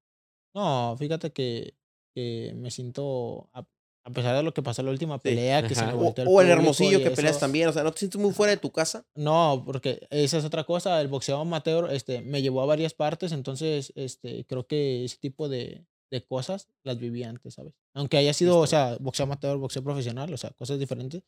[0.56, 1.76] No, fíjate que,
[2.14, 3.68] que me siento, a,
[4.06, 5.98] a pesar de lo que pasó en la última Sí, pelea, que se me O,
[5.98, 7.68] volteó el o el público Hermosillo que peleas también.
[7.68, 9.06] O sea, ¿no te sientes muy fuera de tu casa?
[9.16, 11.02] No, porque esa es otra cosa.
[11.02, 15.50] El boxeo amateur este, me llevó a varias partes, entonces este, creo que ese tipo
[15.50, 15.86] de,
[16.16, 17.74] de cosas las viví antes, ¿sabes?
[17.94, 21.24] Aunque haya sido, o sea, boxeo amateur, boxeo profesional, o sea, cosas diferentes,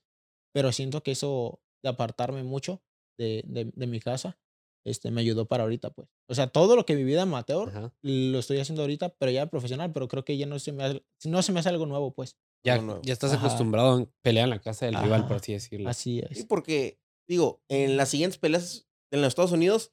[0.54, 2.82] pero siento que eso de apartarme mucho
[3.20, 4.40] de, de, de mi casa
[4.86, 6.08] este, me ayudó para ahorita, pues.
[6.30, 7.94] O sea, todo lo que viví de amateur Ajá.
[8.02, 11.06] lo estoy haciendo ahorita, pero ya profesional, pero creo que ya no se me hace,
[11.26, 12.38] no se me hace algo nuevo, pues.
[12.64, 13.02] Ya, nuevo.
[13.04, 13.46] ya estás Ajá.
[13.46, 15.36] acostumbrado a pelear en la casa del rival, por Ajá.
[15.42, 15.90] así decirlo.
[15.90, 16.46] Así Sí, es.
[16.46, 19.92] porque, digo, en las siguientes peleas en los Estados Unidos,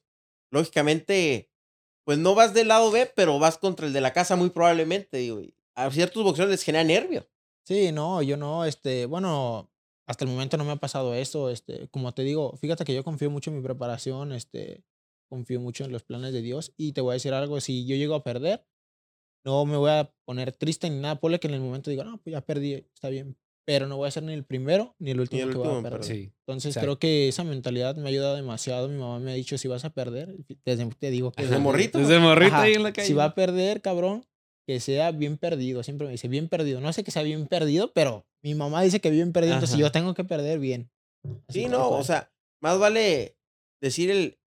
[0.51, 1.51] lógicamente,
[2.05, 5.27] pues no vas del lado B, pero vas contra el de la casa muy probablemente,
[5.75, 7.25] A ciertos boxeadores les genera nervios.
[7.65, 9.71] Sí, no, yo no, este, bueno,
[10.07, 13.03] hasta el momento no me ha pasado eso, este, como te digo, fíjate que yo
[13.03, 14.83] confío mucho en mi preparación, este,
[15.29, 17.95] confío mucho en los planes de Dios y te voy a decir algo, si yo
[17.95, 18.67] llego a perder,
[19.43, 22.19] no me voy a poner triste ni nada, ponle que en el momento digo, no,
[22.19, 23.35] pues ya perdí, está bien,
[23.65, 25.75] pero no voy a ser ni el primero ni el último el que voy último
[25.75, 26.03] a en perder.
[26.03, 26.31] Sí.
[26.39, 26.85] Entonces exacto.
[26.85, 29.85] creo que esa mentalidad me ha ayudado demasiado, mi mamá me ha dicho, si vas
[29.85, 31.97] a perder, desde te digo que Desde morrito.
[31.97, 33.07] Desde morrito ahí en la calle.
[33.07, 34.25] si va a perder, cabrón,
[34.67, 35.83] que sea bien perdido.
[35.83, 36.79] Siempre me dice, bien perdido.
[36.79, 39.81] No sé que sea bien perdido, pero mi mamá dice que bien perdido, entonces Ajá.
[39.81, 40.91] yo tengo que perder bien.
[41.47, 43.35] Así Sí, no, o sea, más vale
[43.81, 44.37] decir el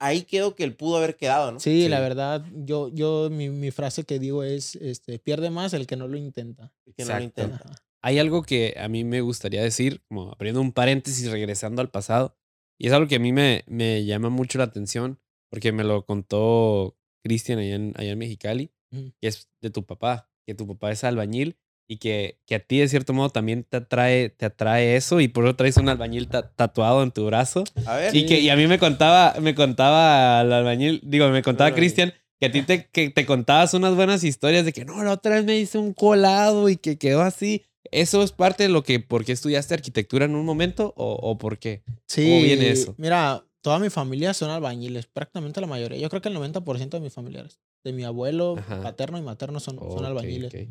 [0.00, 1.60] ahí quedó que él pudo haber quedado, ¿no?
[1.60, 5.86] Sí, la verdad, yo, yo, mi, mi frase que digo es, este, pierde más el
[5.86, 6.72] que no lo intenta.
[6.84, 7.56] El que no lo intenta.
[7.56, 7.84] Ajá.
[8.06, 12.36] Hay algo que a mí me gustaría decir, como abriendo un paréntesis, regresando al pasado.
[12.78, 15.18] Y es algo que a mí me, me llama mucho la atención,
[15.50, 19.12] porque me lo contó Cristian allá en, allá en Mexicali, Ujú.
[19.20, 21.56] que es de tu papá, que tu papá es albañil
[21.88, 25.28] y que, que a ti de cierto modo también te atrae, te atrae eso y
[25.28, 27.64] por eso traes un albañil ta- tatuado en tu brazo.
[27.86, 31.42] A ver, Y que y a mí me contaba, me contaba el albañil, digo, me
[31.42, 31.74] contaba.
[31.74, 35.12] Cristian que a ti te, que te contabas unas buenas historias de que no, la
[35.12, 37.62] otra vez me hice un colado y que quedó así.
[37.90, 41.38] ¿Eso es parte de lo que, por qué estudiaste arquitectura en un momento o, o
[41.38, 41.82] por qué?
[42.08, 42.94] Sí, viene eso?
[42.98, 45.98] Mira, toda mi familia son albañiles, prácticamente la mayoría.
[45.98, 48.82] Yo creo que el 90% de mis familiares, de mi abuelo, Ajá.
[48.82, 50.52] paterno y materno son, son albañiles.
[50.54, 50.68] ok.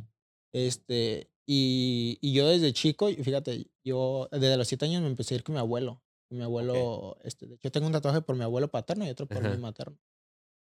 [0.54, 5.38] Este, y, y yo desde chico, fíjate, yo desde los siete años me empecé a
[5.38, 6.02] ir con mi abuelo.
[6.30, 9.50] Mi abuelo, este, yo tengo un tatuaje por mi abuelo paterno y otro por Ajá.
[9.56, 9.98] mi materno.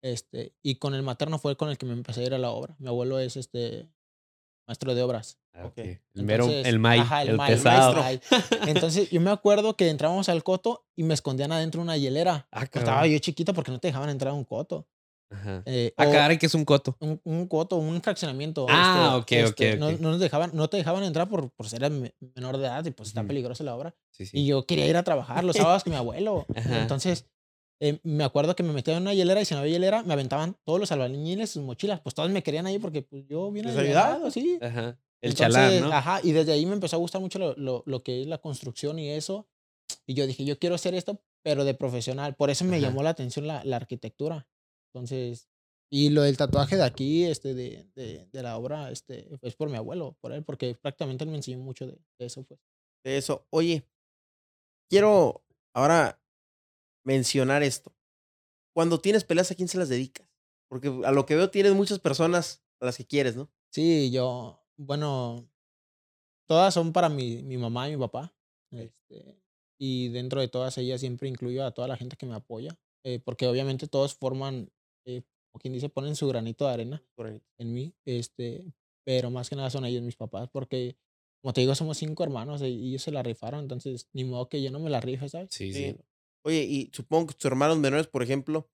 [0.02, 2.50] Este, y con el materno fue con el que me empecé a ir a la
[2.50, 2.76] obra.
[2.78, 3.88] Mi abuelo es este
[4.66, 5.38] maestro de obras.
[5.54, 5.72] Ah, Ok.
[5.72, 5.78] ok.
[5.78, 7.94] El mero, Entonces, el ajá, el, pesado.
[8.02, 8.38] maestro.
[8.66, 12.46] Entonces yo me acuerdo que entrábamos al coto y me escondían adentro de una hielera.
[12.50, 14.86] Ah, Estaba yo chiquito porque no te dejaban entrar a un coto.
[15.28, 15.62] Ajá.
[15.66, 16.96] Eh, Ah, caray, que es un coto.
[17.00, 18.66] un, un coto, un fraccionamiento.
[18.68, 20.00] Ah, este, ok, ok, este, No, ok.
[20.00, 22.90] no nos dejaban, no te dejaban entrar por, por ser me- menor de edad y
[22.92, 23.28] pues está Ujú.
[23.28, 23.94] peligrosa la obra.
[24.12, 24.38] Sí, sí.
[24.38, 26.46] Y yo quería ir a trabajar los sábados con mi abuelo.
[26.54, 26.80] Ajá.
[26.82, 27.26] Entonces,
[27.80, 30.12] eh, me acuerdo que me metían en una hielera y si no había hielera, me
[30.14, 32.00] aventaban todos los albañiles sus mochilas.
[32.00, 34.06] Pues todos me querían ahí porque pues, yo bien ¿Les ayudaba?
[34.14, 34.58] alivianado, sí.
[34.60, 34.98] Ajá.
[35.22, 35.92] El Entonces, chalán, ¿no?
[35.92, 38.38] Ajá, y desde ahí me empezó a gustar mucho lo, lo, lo que es la
[38.38, 39.48] construcción y eso.
[40.06, 42.34] Y yo dije, yo quiero hacer esto, pero de profesional.
[42.36, 42.86] Por eso me Ajá.
[42.86, 44.46] llamó la atención la, la arquitectura.
[44.92, 45.48] Entonces,
[45.90, 49.70] y lo del tatuaje de aquí, este, de, de, de la obra, este, es por
[49.70, 52.60] mi abuelo, por él, porque prácticamente él me enseñó mucho de, de eso, pues.
[53.04, 53.46] de eso.
[53.50, 53.84] Oye,
[54.90, 55.42] quiero
[55.74, 56.20] ahora
[57.06, 57.94] mencionar esto.
[58.74, 60.28] Cuando tienes peleas, ¿a quién se las dedicas?
[60.68, 63.48] Porque a lo que veo tienes muchas personas a las que quieres, ¿no?
[63.70, 65.48] Sí, yo, bueno,
[66.46, 68.34] todas son para mi, mi mamá y mi papá.
[68.72, 69.40] Este,
[69.78, 73.20] y dentro de todas ellas siempre incluyo a toda la gente que me apoya, eh,
[73.20, 74.72] porque obviamente todos forman,
[75.06, 77.04] eh, como quien dice, ponen su granito de arena
[77.58, 80.98] en mí, este, pero más que nada son ellos mis papás, porque
[81.40, 84.48] como te digo, somos cinco hermanos y y ellos se la rifaron, entonces ni modo
[84.48, 85.48] que yo no me la rife, ¿sabes?
[85.52, 85.96] Sí, Sí.
[86.46, 88.70] Oye, y supongo que tus hermanos menores, por ejemplo,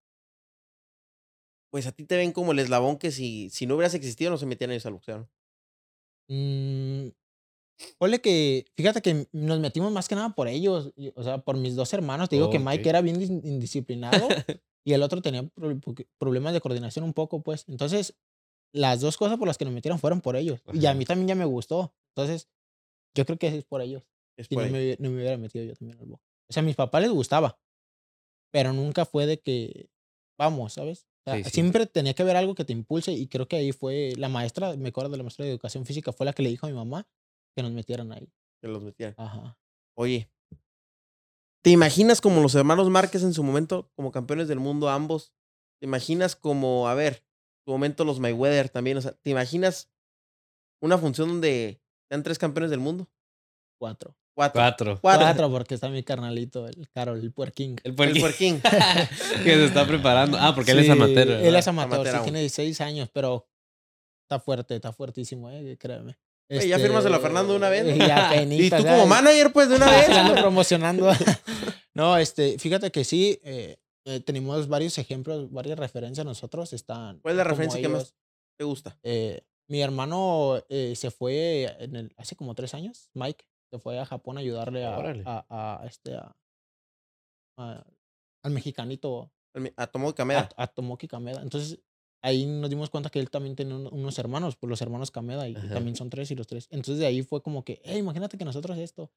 [1.70, 4.37] pues a ti te ven como el eslabón que si, si no hubieras existido no
[4.37, 5.18] se metían ellos al boxeo.
[5.18, 5.29] ¿no?
[6.29, 7.12] Mm,
[8.23, 11.93] que, fíjate que nos metimos más que nada por ellos, o sea, por mis dos
[11.95, 12.29] hermanos.
[12.29, 12.59] Te digo que.
[12.59, 14.29] Mike era bien dis- indisciplinado
[14.85, 15.49] y el otro tenía
[16.18, 17.64] problemas de coordinación un poco, pues.
[17.68, 18.18] Entonces,
[18.75, 20.61] las dos cosas por las que nos metieron fueron por ellos.
[20.75, 21.95] Y a mí también ya me gustó.
[22.14, 22.51] Entonces,
[23.16, 24.03] yo creo que es por ellos.
[24.37, 24.89] Es Si por no ahí.
[24.91, 26.23] me, no me hubiera metido yo también al box.
[26.51, 27.59] O sea, a mis papás les gustaba,
[28.53, 29.90] pero nunca fue de que,
[30.38, 31.09] vamos, ¿sabes?
[31.26, 31.50] O sea, Sí, sí.
[31.50, 34.76] Siempre tenía que haber algo que te impulse y creo que ahí fue la maestra,
[34.76, 36.74] me acuerdo de la maestra de educación física, fue la que le dijo a mi
[36.76, 37.09] mamá
[37.57, 38.32] que nos metieran ahí.
[38.61, 39.14] Que los metían.
[39.16, 39.59] Ajá.
[39.94, 40.30] Oye,
[41.62, 45.32] ¿te imaginas como los hermanos Márquez en su momento, como campeones del mundo ambos?
[45.80, 48.96] ¿Te imaginas como, a ver, en su momento los Mayweather también?
[48.98, 49.90] O sea, ¿te imaginas
[50.80, 53.09] una función donde sean tres campeones del mundo?
[53.78, 54.16] Cuatro.
[54.35, 54.61] Cuatro.
[54.61, 54.99] Cuatro.
[55.01, 55.20] Cuatro.
[55.26, 57.76] Cuatro, porque está mi carnalito, el Carol, el puerquín.
[57.85, 58.61] El El puerquín puerquín.
[59.45, 60.39] que se está preparando.
[60.41, 61.28] Ah, porque él es Sí, amateur.
[61.30, 61.59] Él ¿verdad?
[61.59, 62.24] es amateur, Amateur sí, aún.
[62.24, 63.47] tiene 16 años, pero
[64.24, 66.16] está fuerte, está fuertísimo, eh, créeme.
[66.51, 67.95] Oye, ya fírmaselo a Fernando de una vez, ¿no?
[67.95, 70.09] Y, Y apenitas, tú ya, como y- manager, pues, de una Ah, vez.
[70.11, 71.11] ando promocionando.
[71.95, 76.72] no, este, fíjate que sí, eh, eh, tenemos varios ejemplos, varias referencias nosotros.
[76.72, 78.14] Están ¿Cuál es la referencia que más ellos.
[78.59, 78.99] te gusta?
[79.03, 83.99] Eh, mi hermano eh, se fue en el, hace como tres años, Mike, se fue
[83.99, 85.45] a Japón a ayudarle a, a,
[85.83, 86.37] a, este, a-
[87.57, 87.85] a-
[88.45, 89.33] al mexicanito
[89.77, 90.49] A Tomoki Kameda.
[90.57, 91.41] a, Tomoki Kameda.
[91.43, 91.79] Entonces,
[92.23, 95.49] ahí nos dimos cuenta que él también tiene un- unos hermanos, pues los hermanos Kameda,
[95.49, 95.75] y Ajá.
[95.75, 96.68] también son tres y los tres.
[96.70, 99.11] Entonces, de ahí fue como que, hey, imagínate que nosotros esto.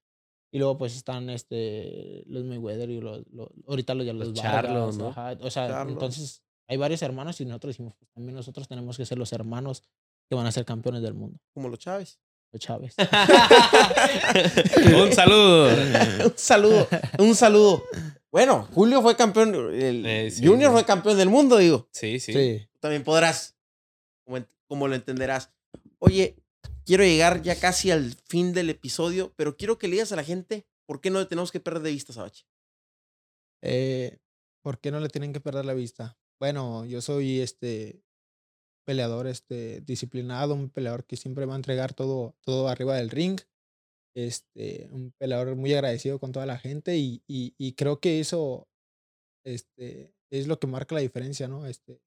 [0.54, 4.38] Y luego, pues están este, los Mayweather y los, los- ahorita los, ya los, Los
[4.42, 5.10] Charlos, ¿no?
[5.10, 5.94] ajá, O sea, Charlos.
[5.94, 9.84] entonces hay varios hermanos y nosotros dijimos, pues también nosotros tenemos que ser los hermanos
[10.30, 11.40] que van a ser campeones del mundo.
[11.54, 12.20] Como los Chávez.
[12.58, 12.96] Chávez.
[14.96, 15.70] Un saludo.
[16.26, 16.88] un saludo,
[17.20, 17.84] un saludo.
[18.32, 21.88] Bueno, Julio fue campeón, el Eh, sí, Junior fue campeón del mundo, digo.
[21.92, 22.68] Sí, sí.
[22.80, 23.56] también podrás,
[24.68, 25.52] como lo entenderás.
[26.00, 26.36] Oye,
[26.86, 30.24] quiero llegar ya casi al fin del episodio, pero quiero que le digas a la
[30.24, 32.46] gente por qué no le tenemos que perder de vista, Sabache.
[33.62, 34.20] Eh,
[34.62, 36.18] ¿Por qué no le tienen que perder la vista?
[36.40, 38.04] Bueno, yo soy este
[38.86, 43.40] peleador este, disciplinado, un peleador que siempre va a entregar todo, todo arriba del ring.
[44.16, 48.70] Este, un peleador muy agradecido con toda la gente y, y, y creo que eso
[49.46, 51.66] este, es lo que marca la diferencia, ¿no?
[51.66, 52.02] Este,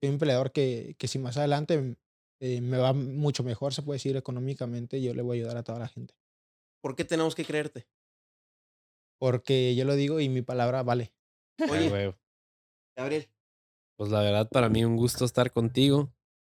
[0.00, 1.96] soy un peleador que, que si más adelante
[2.40, 5.62] eh, me va mucho mejor, se puede decir, económicamente, yo le voy a ayudar a
[5.62, 6.14] toda la gente.
[6.82, 7.86] ¿Por qué tenemos que creerte?
[9.20, 11.12] Porque yo lo digo y mi palabra vale.
[11.70, 12.16] Oye.
[12.96, 13.28] Gabriel,
[13.96, 16.12] Pues la verdad, para mí un gusto estar contigo.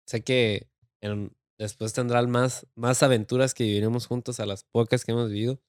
[0.07, 0.67] Sé que
[1.01, 5.61] en- después tendrán más, más aventuras que viviremos juntos a las pocas que hemos vivido.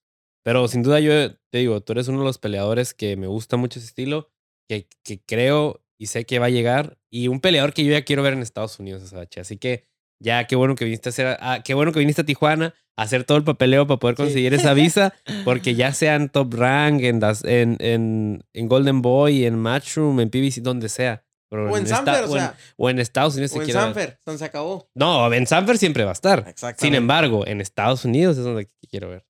[0.45, 1.13] Pero sin duda yo
[1.51, 4.31] te digo, tú eres uno de los peleadores que me gusta mucho ese estilo,
[4.69, 6.99] que, que creo y sé que va a llegar.
[7.11, 9.41] Y un peleador que yo ya quiero ver en Estados Unidos, Asabache.
[9.41, 9.85] Así que
[10.23, 13.03] ya qué bueno que viniste a hacer, ah, qué bueno que viniste a Tijuana a
[13.03, 14.23] hacer todo el papeleo para poder Sí.
[14.23, 15.15] conseguir esa visa.
[15.45, 20.21] Porque ya sea en Top Rank, en, das- en, en, en Golden Boy, en Matchroom,
[20.21, 21.24] en PBC, donde sea.
[21.55, 23.61] Pero o en esta- Sanfer, o o en- sea, o en Estados Unidos se o
[23.63, 23.87] en quiere ver.
[23.87, 24.89] Sanfer, San se acabó.
[24.95, 26.55] No, en Sanfer siempre va a estar.
[26.79, 29.25] Sin embargo, en Estados Unidos es donde quiero ver.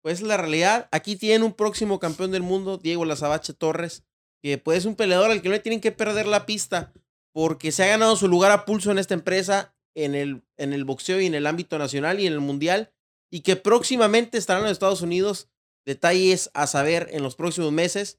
[0.00, 0.88] Pues es la realidad.
[0.92, 4.04] Aquí tienen un próximo campeón del mundo, Diego Lazabache Torres,
[4.42, 6.92] que pues es un peleador al que no le tienen que perder la pista,
[7.34, 10.84] porque se ha ganado su lugar a pulso en esta empresa, en el, en el
[10.84, 12.92] boxeo y en el ámbito nacional y en el mundial,
[13.30, 15.48] y que próximamente estarán en Estados Unidos.
[15.84, 18.18] Detalles a saber en los próximos meses.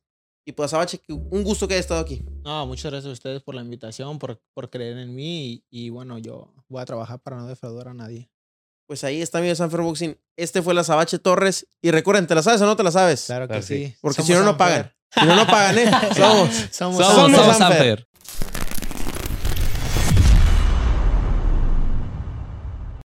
[0.49, 2.25] Y pues Azabache, que un gusto que haya estado aquí.
[2.43, 5.89] No, muchas gracias a ustedes por la invitación, por, por creer en mí y, y
[5.91, 8.31] bueno, yo voy a trabajar para no defraudar a nadie.
[8.87, 10.17] Pues ahí está mi Sanfer Boxing.
[10.35, 11.67] Este fue Lazabache Torres.
[11.83, 13.25] Y recuerden, ¿te la sabes o no te la sabes?
[13.27, 13.85] Claro que Claro, sí.
[13.89, 13.95] sí.
[14.01, 14.91] Porque Somos si no, no pagan.
[15.13, 15.91] Si no, no pagan, ¿eh?
[16.17, 16.49] Somos.
[16.71, 18.07] Somos, Somos, Somos somos Sanfer.
[18.07, 18.07] Sanfer.